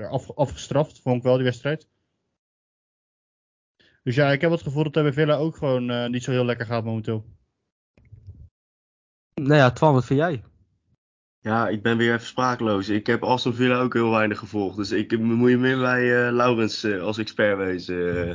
[0.06, 1.88] 3-1 af, afgestraft, vond ik wel die wedstrijd.
[4.02, 6.66] Dus ja, ik heb het gevoel dat bij Villa ook gewoon niet zo heel lekker
[6.66, 7.24] gaat momenteel.
[9.34, 10.42] Nou ja, Twan, wat vind jij?
[11.44, 12.88] Ja, ik ben weer even sprakeloos.
[12.88, 14.76] Ik heb Aston Villa ook heel weinig gevolgd.
[14.76, 18.28] Dus ik moet je meer bij uh, Laurens uh, als expert wezen.
[18.28, 18.34] Uh,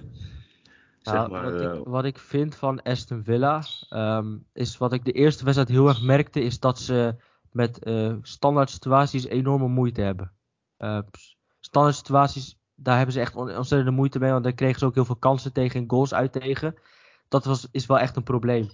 [1.01, 5.11] zeg maar, wat, ik, wat, ik, vind van Aston Villa, um, is wat ik de
[5.11, 7.15] eerste wedstrijd heel erg merkte, is dat ze
[7.51, 7.79] met
[8.21, 10.31] standaard situaties enorme moeite hebben.
[11.59, 15.05] standaard situaties, daar hebben ze echt ontzettende moeite mee, want daar kregen ze ook heel
[15.05, 16.75] veel kansen tegen en goals uit tegen.
[17.27, 18.69] Dat was, is wel echt een probleem.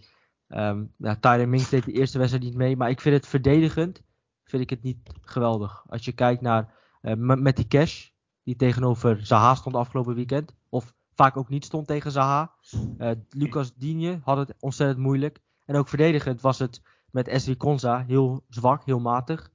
[0.48, 4.04] Um, ja, Tyler Mink deed de eerste wedstrijd niet mee, maar ik vind het verdedigend
[4.46, 5.84] vind ik het niet geweldig.
[5.88, 8.10] Als je kijkt naar uh, met die cash
[8.44, 10.56] die tegenover Zaha stond afgelopen weekend.
[10.70, 12.54] Of vaak ook niet stond tegen Zaha.
[12.98, 15.42] Uh, Lucas Digne had het ontzettend moeilijk.
[15.66, 16.82] En ook verdedigend was het
[17.12, 19.52] met Esri Konza heel zwak, heel matig.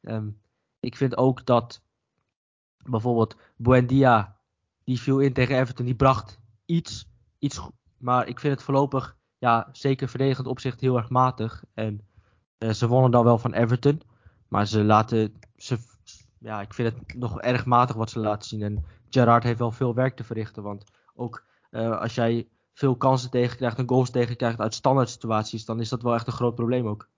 [0.00, 0.40] Um,
[0.80, 1.82] ik vind ook dat
[2.84, 4.36] bijvoorbeeld Buendia,
[4.84, 7.08] die viel in tegen Everton, die bracht iets,
[7.38, 7.60] iets
[7.98, 11.64] maar ik vind het voorlopig, ja, zeker verdedigend opzicht heel erg matig.
[11.74, 12.00] En
[12.58, 14.02] uh, ze wonnen dan wel van Everton.
[14.48, 15.34] Maar ze laten.
[15.56, 15.78] Ze,
[16.38, 18.62] ja, ik vind het nog erg matig wat ze laten zien.
[18.62, 20.62] En Gerard heeft wel veel werk te verrichten.
[20.62, 20.84] Want
[21.14, 25.88] ook uh, als jij veel kansen tegenkrijgt en goals tegenkrijgt uit standaard situaties, dan is
[25.88, 27.08] dat wel echt een groot probleem ook.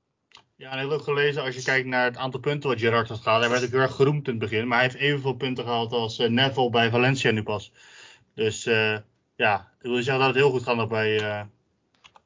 [0.57, 3.09] Ja, en ik heb ook gelezen, als je kijkt naar het aantal punten wat Gerrard
[3.09, 5.35] had gehaald, hij werd ook heel erg geroemd in het begin, maar hij heeft evenveel
[5.35, 7.73] punten gehaald als eh, Neville bij Valencia nu pas.
[8.35, 8.97] Dus eh,
[9.37, 11.47] ja, ik wil zeggen dat het heel goed gaat nog bij...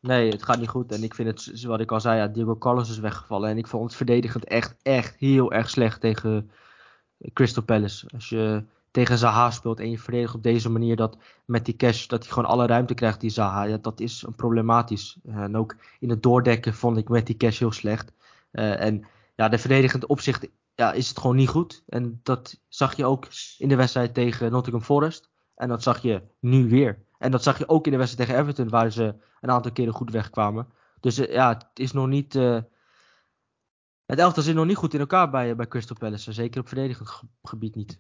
[0.03, 0.93] Nee, het gaat niet goed.
[0.93, 3.51] En ik vind het, z- wat ik al zei, ja, Diego Carlos is weggevallen.
[3.51, 6.51] En ik vond het verdedigend echt, echt heel erg slecht tegen
[7.33, 8.09] Crystal Palace.
[8.15, 12.07] Als je tegen Zaha speelt en je verdedigt op deze manier, dat met die cash,
[12.07, 13.63] dat hij gewoon alle ruimte krijgt, die Zaha.
[13.63, 15.17] Ja, dat is problematisch.
[15.25, 18.13] En ook in het doordekken vond ik met die cash heel slecht.
[18.51, 19.05] Eh, en
[19.37, 21.83] ja, de verdedigend opzicht ja, is het gewoon niet goed.
[21.89, 23.27] En dat zag je ook
[23.59, 25.31] in de wedstrijd tegen Nottingham Forest.
[25.55, 26.99] En dat zag je nu weer.
[27.23, 29.93] En dat zag je ook in de wedstrijd tegen Everton, waar ze een aantal keren
[29.93, 30.69] goed wegkwamen.
[31.01, 32.35] Dus eh, ja, het is nog niet.
[32.35, 32.59] eh,
[34.07, 36.33] het elftal zit nog niet goed in elkaar bij, eh, bij Crystal Palace.
[36.33, 37.99] Zeker op verdedigend ge- gebied niet.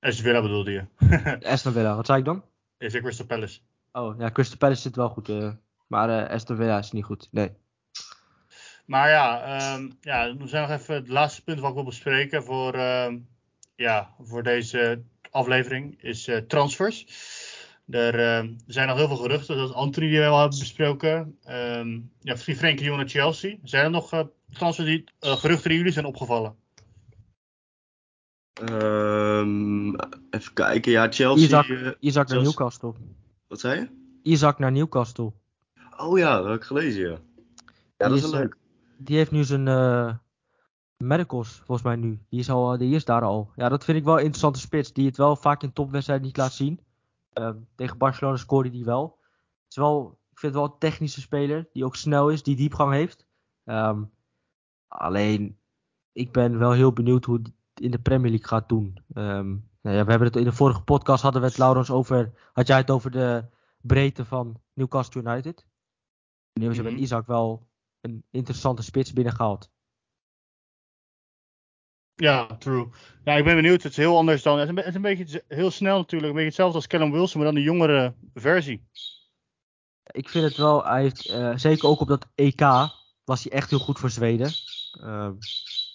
[0.00, 0.86] Aston Villa bedoelde je.
[1.52, 2.44] Aston Villa, wat zei ik dan?
[2.78, 3.60] Is ik Crystal Palace.
[3.92, 5.28] Oh ja, Crystal Palace zit wel goed.
[5.86, 7.28] maar eh, Aston Villa is niet goed.
[7.30, 7.52] Nee.
[8.86, 12.44] Maar ja, ehm, ja, we zijn nog even het laatste punt wat ik wil bespreken
[12.44, 13.18] voor, ehm,
[13.74, 17.06] ja, voor deze aflevering is transfers.
[17.88, 20.58] Er, ehm, er zijn nog heel veel geruchten, dat is Anthony die we al hebben
[20.58, 21.38] besproken.
[21.42, 23.56] Ehm ja, Frenkie de Jong naar Chelsea.
[23.62, 24.20] Zijn er nog eh,
[24.52, 26.56] transfers die, eh, geruchten die jullie zijn opgevallen?
[28.54, 29.88] Ehm,
[30.30, 31.44] even kijken, ja, Chelsea.
[31.46, 32.92] Isaac, eh, Isaac naar Chelsea- Newcastle.
[33.46, 33.88] wat zei je?
[34.22, 35.32] Isaac naar Newcastle.
[35.96, 37.08] Oh ja, dat heb ik gelezen, ja.
[37.10, 37.18] Ja,
[37.96, 38.56] dat Die is is, leuk.
[38.96, 40.14] Die heeft nu zijn eh,
[40.96, 42.18] medicals, volgens mij nu.
[42.28, 43.50] Die is, al, die is daar al.
[43.56, 44.92] Ja, dat vind ik wel een interessante spits.
[44.92, 46.80] Die het wel vaak in topwedstrijden niet laat zien.
[47.34, 49.18] Ehm, tegen Barcelona scoorde hij wel.
[49.62, 50.18] Het is wel.
[50.30, 51.68] Ik vind het wel een technische speler.
[51.72, 52.42] Die ook snel is.
[52.42, 53.26] Die diepgang heeft.
[53.64, 54.02] Ehm,
[54.88, 55.58] alleen,
[56.12, 58.98] ik ben wel heel benieuwd hoe het in de Premier League gaat doen.
[59.12, 59.48] Ehm,
[59.80, 62.32] nou ja, we hebben het in de vorige podcast hadden we het, Laurens, over.
[62.52, 63.44] Had jij het over de
[63.80, 65.66] breedte van Newcastle United?
[66.52, 66.92] Nu hebben ze Mhm.
[66.92, 67.66] met Isaac wel
[68.00, 69.70] een interessante spits binnengehaald.
[72.16, 72.88] Ja, true.
[73.24, 73.82] Ja, ik ben benieuwd.
[73.82, 74.58] Het is heel anders dan.
[74.58, 76.28] Het is een, be- het is een beetje heel snel natuurlijk.
[76.28, 78.86] Een beetje hetzelfde als Callum Wilson, maar dan de jongere versie.
[80.04, 82.60] Ik vind het wel, hij heeft, eh, zeker ook op dat EK,
[83.24, 84.50] was hij echt heel goed voor Zweden.
[85.00, 85.28] Uh,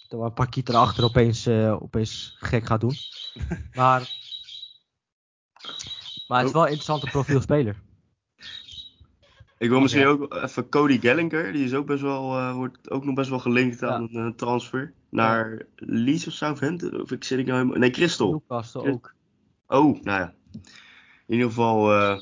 [0.08, 2.94] waar Pakiet erachter opeens, eh, opeens gek gaat doen.
[3.72, 4.18] Maar,
[6.26, 7.82] maar het is wel een interessante profielspeler.
[9.58, 13.04] Ik wil misschien ook even Cody Gallagher, die is ook best wel, eh, wordt ook
[13.04, 14.94] nog best wel gelinkt aan een transfer.
[15.10, 17.78] Naar Leeds of Southampton, of ik zit ik nou helemaal...
[17.78, 18.30] Nee, Crystal.
[18.30, 19.14] Newcastle ook.
[19.66, 20.34] Oh, nou ja.
[21.26, 22.20] In ieder geval, eh,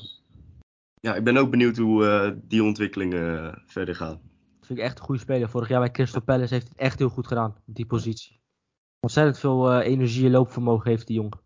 [0.99, 4.21] ja, ik ben ook benieuwd hoe eh, die ontwikkelingen eh, verder gaan.
[4.59, 5.49] Dat vind ik echt een goede speler.
[5.49, 8.39] Vorig jaar bij Crystal Palace heeft hij het echt heel goed gedaan op die positie.
[8.99, 11.39] Ontzettend veel eh, energie en loopvermogen heeft die jongen.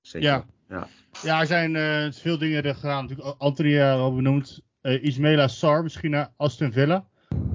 [0.00, 0.28] Zeker.
[0.28, 0.44] Ja.
[0.68, 0.88] Ja.
[1.22, 3.06] Ja, er zijn eh, veel dingen er gedaan.
[3.06, 4.62] Natuurlijk, Anthony al benoemd.
[4.80, 7.08] Eh Ismaila Sarr, misschien naar Aston Villa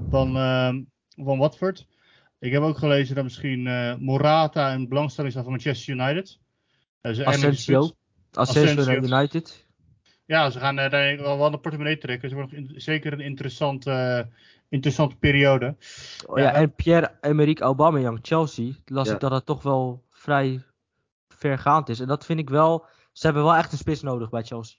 [0.09, 0.83] van, ehm,
[1.15, 1.87] van Watford.
[2.39, 6.39] Ik heb ook gelezen dat misschien eh, Morata een belangstelling staat van Manchester United.
[7.01, 7.91] Ze de Asensio.
[8.31, 8.97] naar.
[9.03, 9.67] United.
[10.25, 12.29] Ja, ze gaan eh, daar wel wel een portemonnee trekken.
[12.29, 14.27] Dus het wordt nog zeker een interessante,
[14.69, 15.75] interessante periode.
[16.25, 18.71] Oh, Ja, ja, en- Pierre-Emerick Aubameyang, Chelsea.
[18.85, 19.13] Las Ja.
[19.13, 20.63] ik dat het toch wel vrij
[21.27, 21.99] vergaand is.
[21.99, 22.85] En dat vind ik wel...
[23.11, 24.77] Ze hebben wel echt een spits nodig bij Chelsea.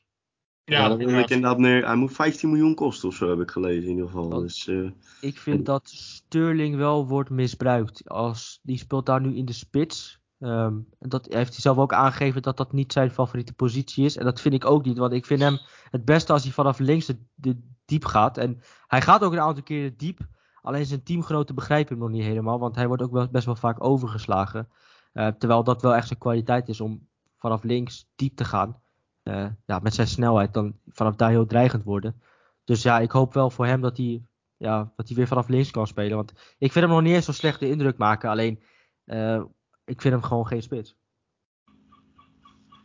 [0.70, 1.30] Ja, dat wil ik inderdaad.
[1.30, 1.86] inderdaad neer.
[1.86, 4.28] Hij moet 15 miljoen kosten of zo, heb ik gelezen in ieder geval.
[4.28, 4.90] Dus, eh,
[5.20, 8.08] Ik vind dat Sterling wel wordt misbruikt.
[8.08, 10.20] Als, die speelt daar nu in de spits.
[10.38, 14.16] Ehm, en dat heeft hij zelf ook aangegeven dat dat niet zijn favoriete positie is.
[14.16, 14.98] En dat vind ik ook niet.
[14.98, 15.58] Want ik vind hem
[15.90, 18.38] het beste als hij vanaf links de, de diep gaat.
[18.38, 20.26] En hij gaat ook een aantal keren diep.
[20.62, 22.58] Alleen zijn teamgenoten begrijpen hem nog niet helemaal.
[22.58, 24.68] Want hij wordt ook wel, best wel vaak overgeslagen.
[25.12, 28.80] Eh, terwijl dat wel echt zijn kwaliteit is om vanaf links diep te gaan.
[29.22, 32.22] Eh, ja, met zijn snelheid dan vanaf daar heel dreigend worden.
[32.64, 34.22] Dus ja, ik hoop wel voor hem dat hij,
[34.56, 36.16] ja, dat hij weer vanaf links kan spelen.
[36.16, 38.30] Want ik vind hem nog niet eens zo slechte indruk maken.
[38.30, 38.62] Alleen,
[39.04, 39.42] eh,
[39.84, 40.96] ik vind hem gewoon geen spits.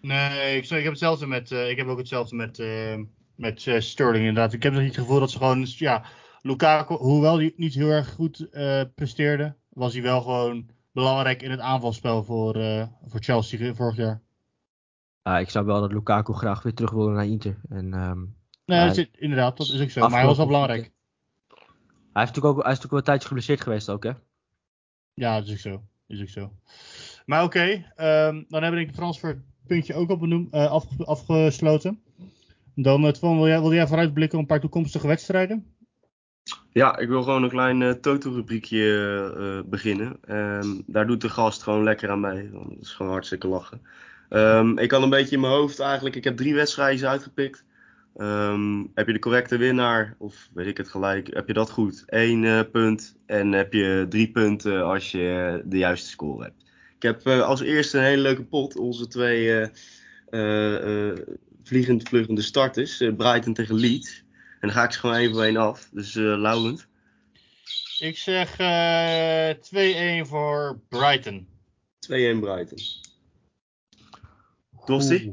[0.02, 2.64] Nee, ik, ik heb hetzelfde met, eh, ik heb ook hetzelfde met,
[3.36, 4.54] met Sterling inderdaad.
[4.54, 6.06] Ik heb niet het gevoel dat ze gewoon, ja,
[6.42, 8.48] Lukaku, hoewel hij niet heel erg goed
[8.96, 12.54] presteerde, was hij wel gewoon belangrijk in het aanvalspel voor,
[13.06, 14.25] voor Chelsea vorig jaar.
[15.26, 17.58] Ja, ik zou wel dat Lukaku graag weer terug willen naar Inter.
[17.70, 18.20] En, ehm,
[18.66, 20.02] Nee, Ja, dat is- inderdaad, dat is ook zo.
[20.02, 20.92] Maar hij was wel belangrijk.
[22.14, 24.12] hij, is natuurlijk ook, hij is natuurlijk wel een tijdje geblesseerd geweest ook, hè?
[25.14, 25.82] Ja, dat is ook zo.
[26.08, 26.52] Is ook zo.
[27.26, 32.02] Maar oké, ehm, dan heb ik het transferpuntje ook al benoemd, eh, afge- afgesloten.
[32.76, 35.76] Dan, uh, Twan, wil jij, wil jij vooruitblikken op een paar toekomstige wedstrijden?
[36.72, 40.18] Ja, ik wil gewoon een klein uh, Toto-rubriekje uh, beginnen.
[40.28, 42.50] Um, daar doet de gast gewoon lekker aan mee.
[42.52, 43.82] Want dat is gewoon hartstikke lachen.
[44.30, 46.16] Um, ik had een beetje in mijn hoofd eigenlijk.
[46.16, 47.64] Ik heb drie wedstrijden uitgepikt.
[48.16, 52.04] Ehm, heb je de correcte winnaar, of weet ik het gelijk, heb je dat goed?
[52.06, 56.64] Eén eh, punt en heb je drie punten als je de juiste score hebt.
[56.96, 58.78] Ik heb eh, als eerste een hele leuke pot.
[58.78, 59.70] Onze twee eh,
[60.30, 61.18] eh, eh,
[61.64, 63.00] vliegend vluggende starters.
[63.02, 64.24] eh, Brighton tegen Leeds.
[64.60, 65.90] En dan ga ik ze gewoon één voor één af.
[65.92, 66.88] Dus eh Laurent.
[68.00, 69.50] Ik zeg eh
[70.24, 71.48] 2-1 voor Brighton.
[72.00, 72.78] 2-1 Brighton.
[74.86, 75.28] Dostie?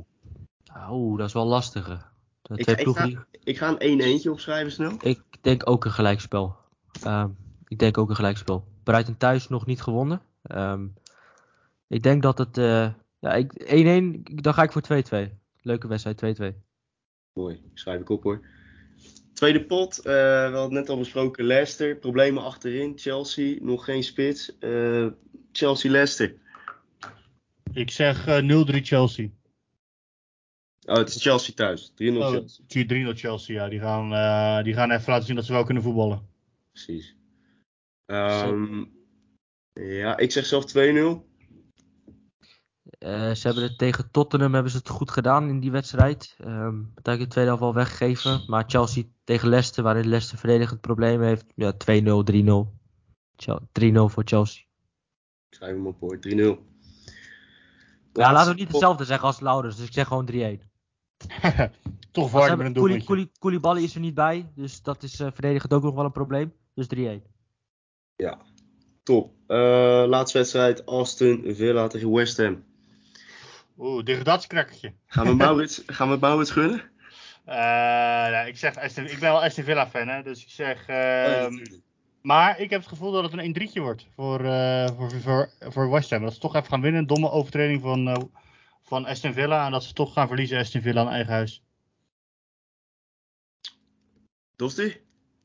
[0.76, 0.90] Oeh.
[0.90, 2.10] Oeh, dat is wel lastiger.
[2.42, 4.96] De Ik, ik, ga, ik ga een 1-1'tje opschrijven snel.
[5.00, 6.56] ik denk ook een gelijkspel.
[7.02, 7.28] Ehm,
[7.68, 8.64] ik denk ook een gelijkspel.
[8.82, 10.22] Brighton thuis nog niet gewonnen.
[10.42, 10.86] Ehm,
[11.88, 12.58] ik denk dat het...
[12.58, 12.88] eh,
[13.18, 15.32] ja, ik- 1-1, dan ga ik voor 2-2.
[15.62, 16.54] Leuke wedstrijd, 2-2.
[17.32, 18.40] Mooi, schrijf ik op hoor.
[19.34, 21.96] Tweede pot, eh, we hadden het net al besproken, Leicester.
[21.96, 24.58] Problemen achterin, Chelsea, nog geen spits.
[24.58, 25.06] Eh,
[25.52, 26.34] Chelsea-Leicester.
[27.72, 29.28] Ik zeg eh 0-3 Chelsea.
[30.86, 31.92] Oh, het is Chelsea thuis.
[31.94, 32.64] 3-0 Oh, Chelsea.
[32.66, 33.68] 4-3 Chelsea, ja.
[33.68, 36.28] Die gaan, eh, die gaan even laten zien dat ze wel kunnen voetballen.
[36.72, 37.16] Precies.
[38.06, 38.84] Ehm,
[39.72, 41.30] ja, ik zeg zelf 2-0.
[42.98, 46.36] Eh, ze hebben het tegen Tottenham hebben ze het goed gedaan in die wedstrijd.
[46.38, 48.44] Ehm dat ik de tweede helft al weggegeven.
[48.46, 51.44] Maar Chelsea tegen Leicester, waarin Leicester verdedigend problemen heeft.
[51.54, 52.72] Ja, 2-0, 3-0.
[53.36, 54.62] Chel- 3-0 voor Chelsea.
[55.48, 56.58] Ik schrijf hem op hoor, 3-0.
[58.12, 59.76] Ja, laten we niet hetzelfde zeggen als Laurens.
[59.76, 60.71] Dus ik zeg gewoon 3-1.
[62.12, 63.30] Toch waar met een doelpuntje.
[63.38, 64.50] Koulibaly is er niet bij.
[64.54, 66.52] Dus dat is eh, verdedigend ook nog wel een probleem.
[66.74, 66.98] Dus 3-1.
[69.02, 69.32] Top.
[69.46, 72.64] Eh, laatste wedstrijd, Aston Villa tegen West Ham.
[73.78, 74.92] Oeh, degradatiekrakkertje.
[75.06, 76.90] Gaan we Maurits, gaan we Maurits gunnen?
[77.44, 77.54] Eh,
[78.30, 80.80] nou, ik, zeg Aston, ik ben wel Aston Villa fan, hè, dus ik zeg...
[80.80, 81.54] Oh, ja, ehm,
[82.20, 85.90] maar ik heb het gevoel dat het een 1-3'tje wordt voor, eh voor, voor, voor
[85.90, 86.22] West Ham.
[86.22, 87.00] Dat ze toch even gaan winnen.
[87.00, 88.16] Een domme overtreding van, eh,
[88.92, 89.64] van Aston Villa.
[89.64, 91.64] En dat ze toch gaan verliezen Aston Villa aan eigen huis.
[94.56, 95.00] Dosti?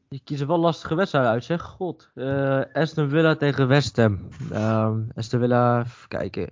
[0.10, 1.62] Je kiest er wel lastige wedstrijden uit, zeg.
[1.62, 2.12] God.
[2.16, 4.28] Eh Aston Villa tegen West Ham.
[4.52, 6.50] Ehm Aston Villa, even kijken.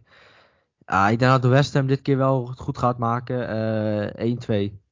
[0.86, 3.48] Ah, ik denk dat de West Ham dit keer wel het goed gaat maken.
[4.16, 4.84] Eh 1-2.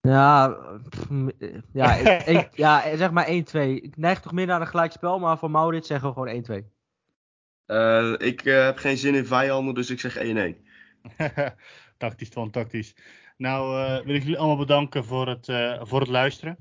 [0.00, 0.48] Ja,
[0.88, 1.08] pff,
[1.72, 1.94] ja,
[2.64, 3.30] ja, zeg maar 1-2.
[3.82, 6.73] Ik neig toch meer naar een gelijkspel, maar voor Maurits zeggen we gewoon 1-2.
[7.66, 10.64] Eh, ik eh, heb geen zin in vijanden, dus ik zeg 1-1.
[11.98, 12.94] tactisch, Twan, tactisch.
[13.36, 16.58] Nou, eh, wil ik jullie allemaal bedanken voor het, eh, voor het luisteren.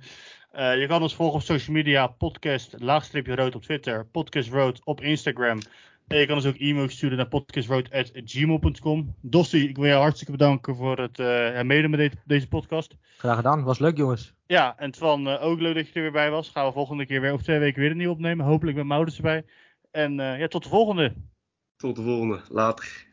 [0.52, 4.82] Eh, je kan ons volgen op social media, podcast, laagstreepje rood op Twitter, podcast road
[4.84, 5.60] op Instagram.
[6.08, 9.16] En je kan ons ook e-mail sturen naar podcastroad.gmail.com.
[9.22, 12.96] Dossie, ik wil jou hartstikke bedanken voor het eh, meedoen met deze, deze podcast.
[13.18, 14.34] Graag gedaan, was leuk jongens.
[14.46, 16.50] Ja, en Twan, ook leuk dat je er weer bij was.
[16.50, 18.46] Gaan we volgende keer weer over twee weken weer een nieuw opnemen.
[18.46, 19.46] Hopelijk met Maurits erbij.
[19.94, 21.14] En eh, ja, tot de volgende.
[21.76, 22.42] Tot de volgende.
[22.50, 23.08] Later.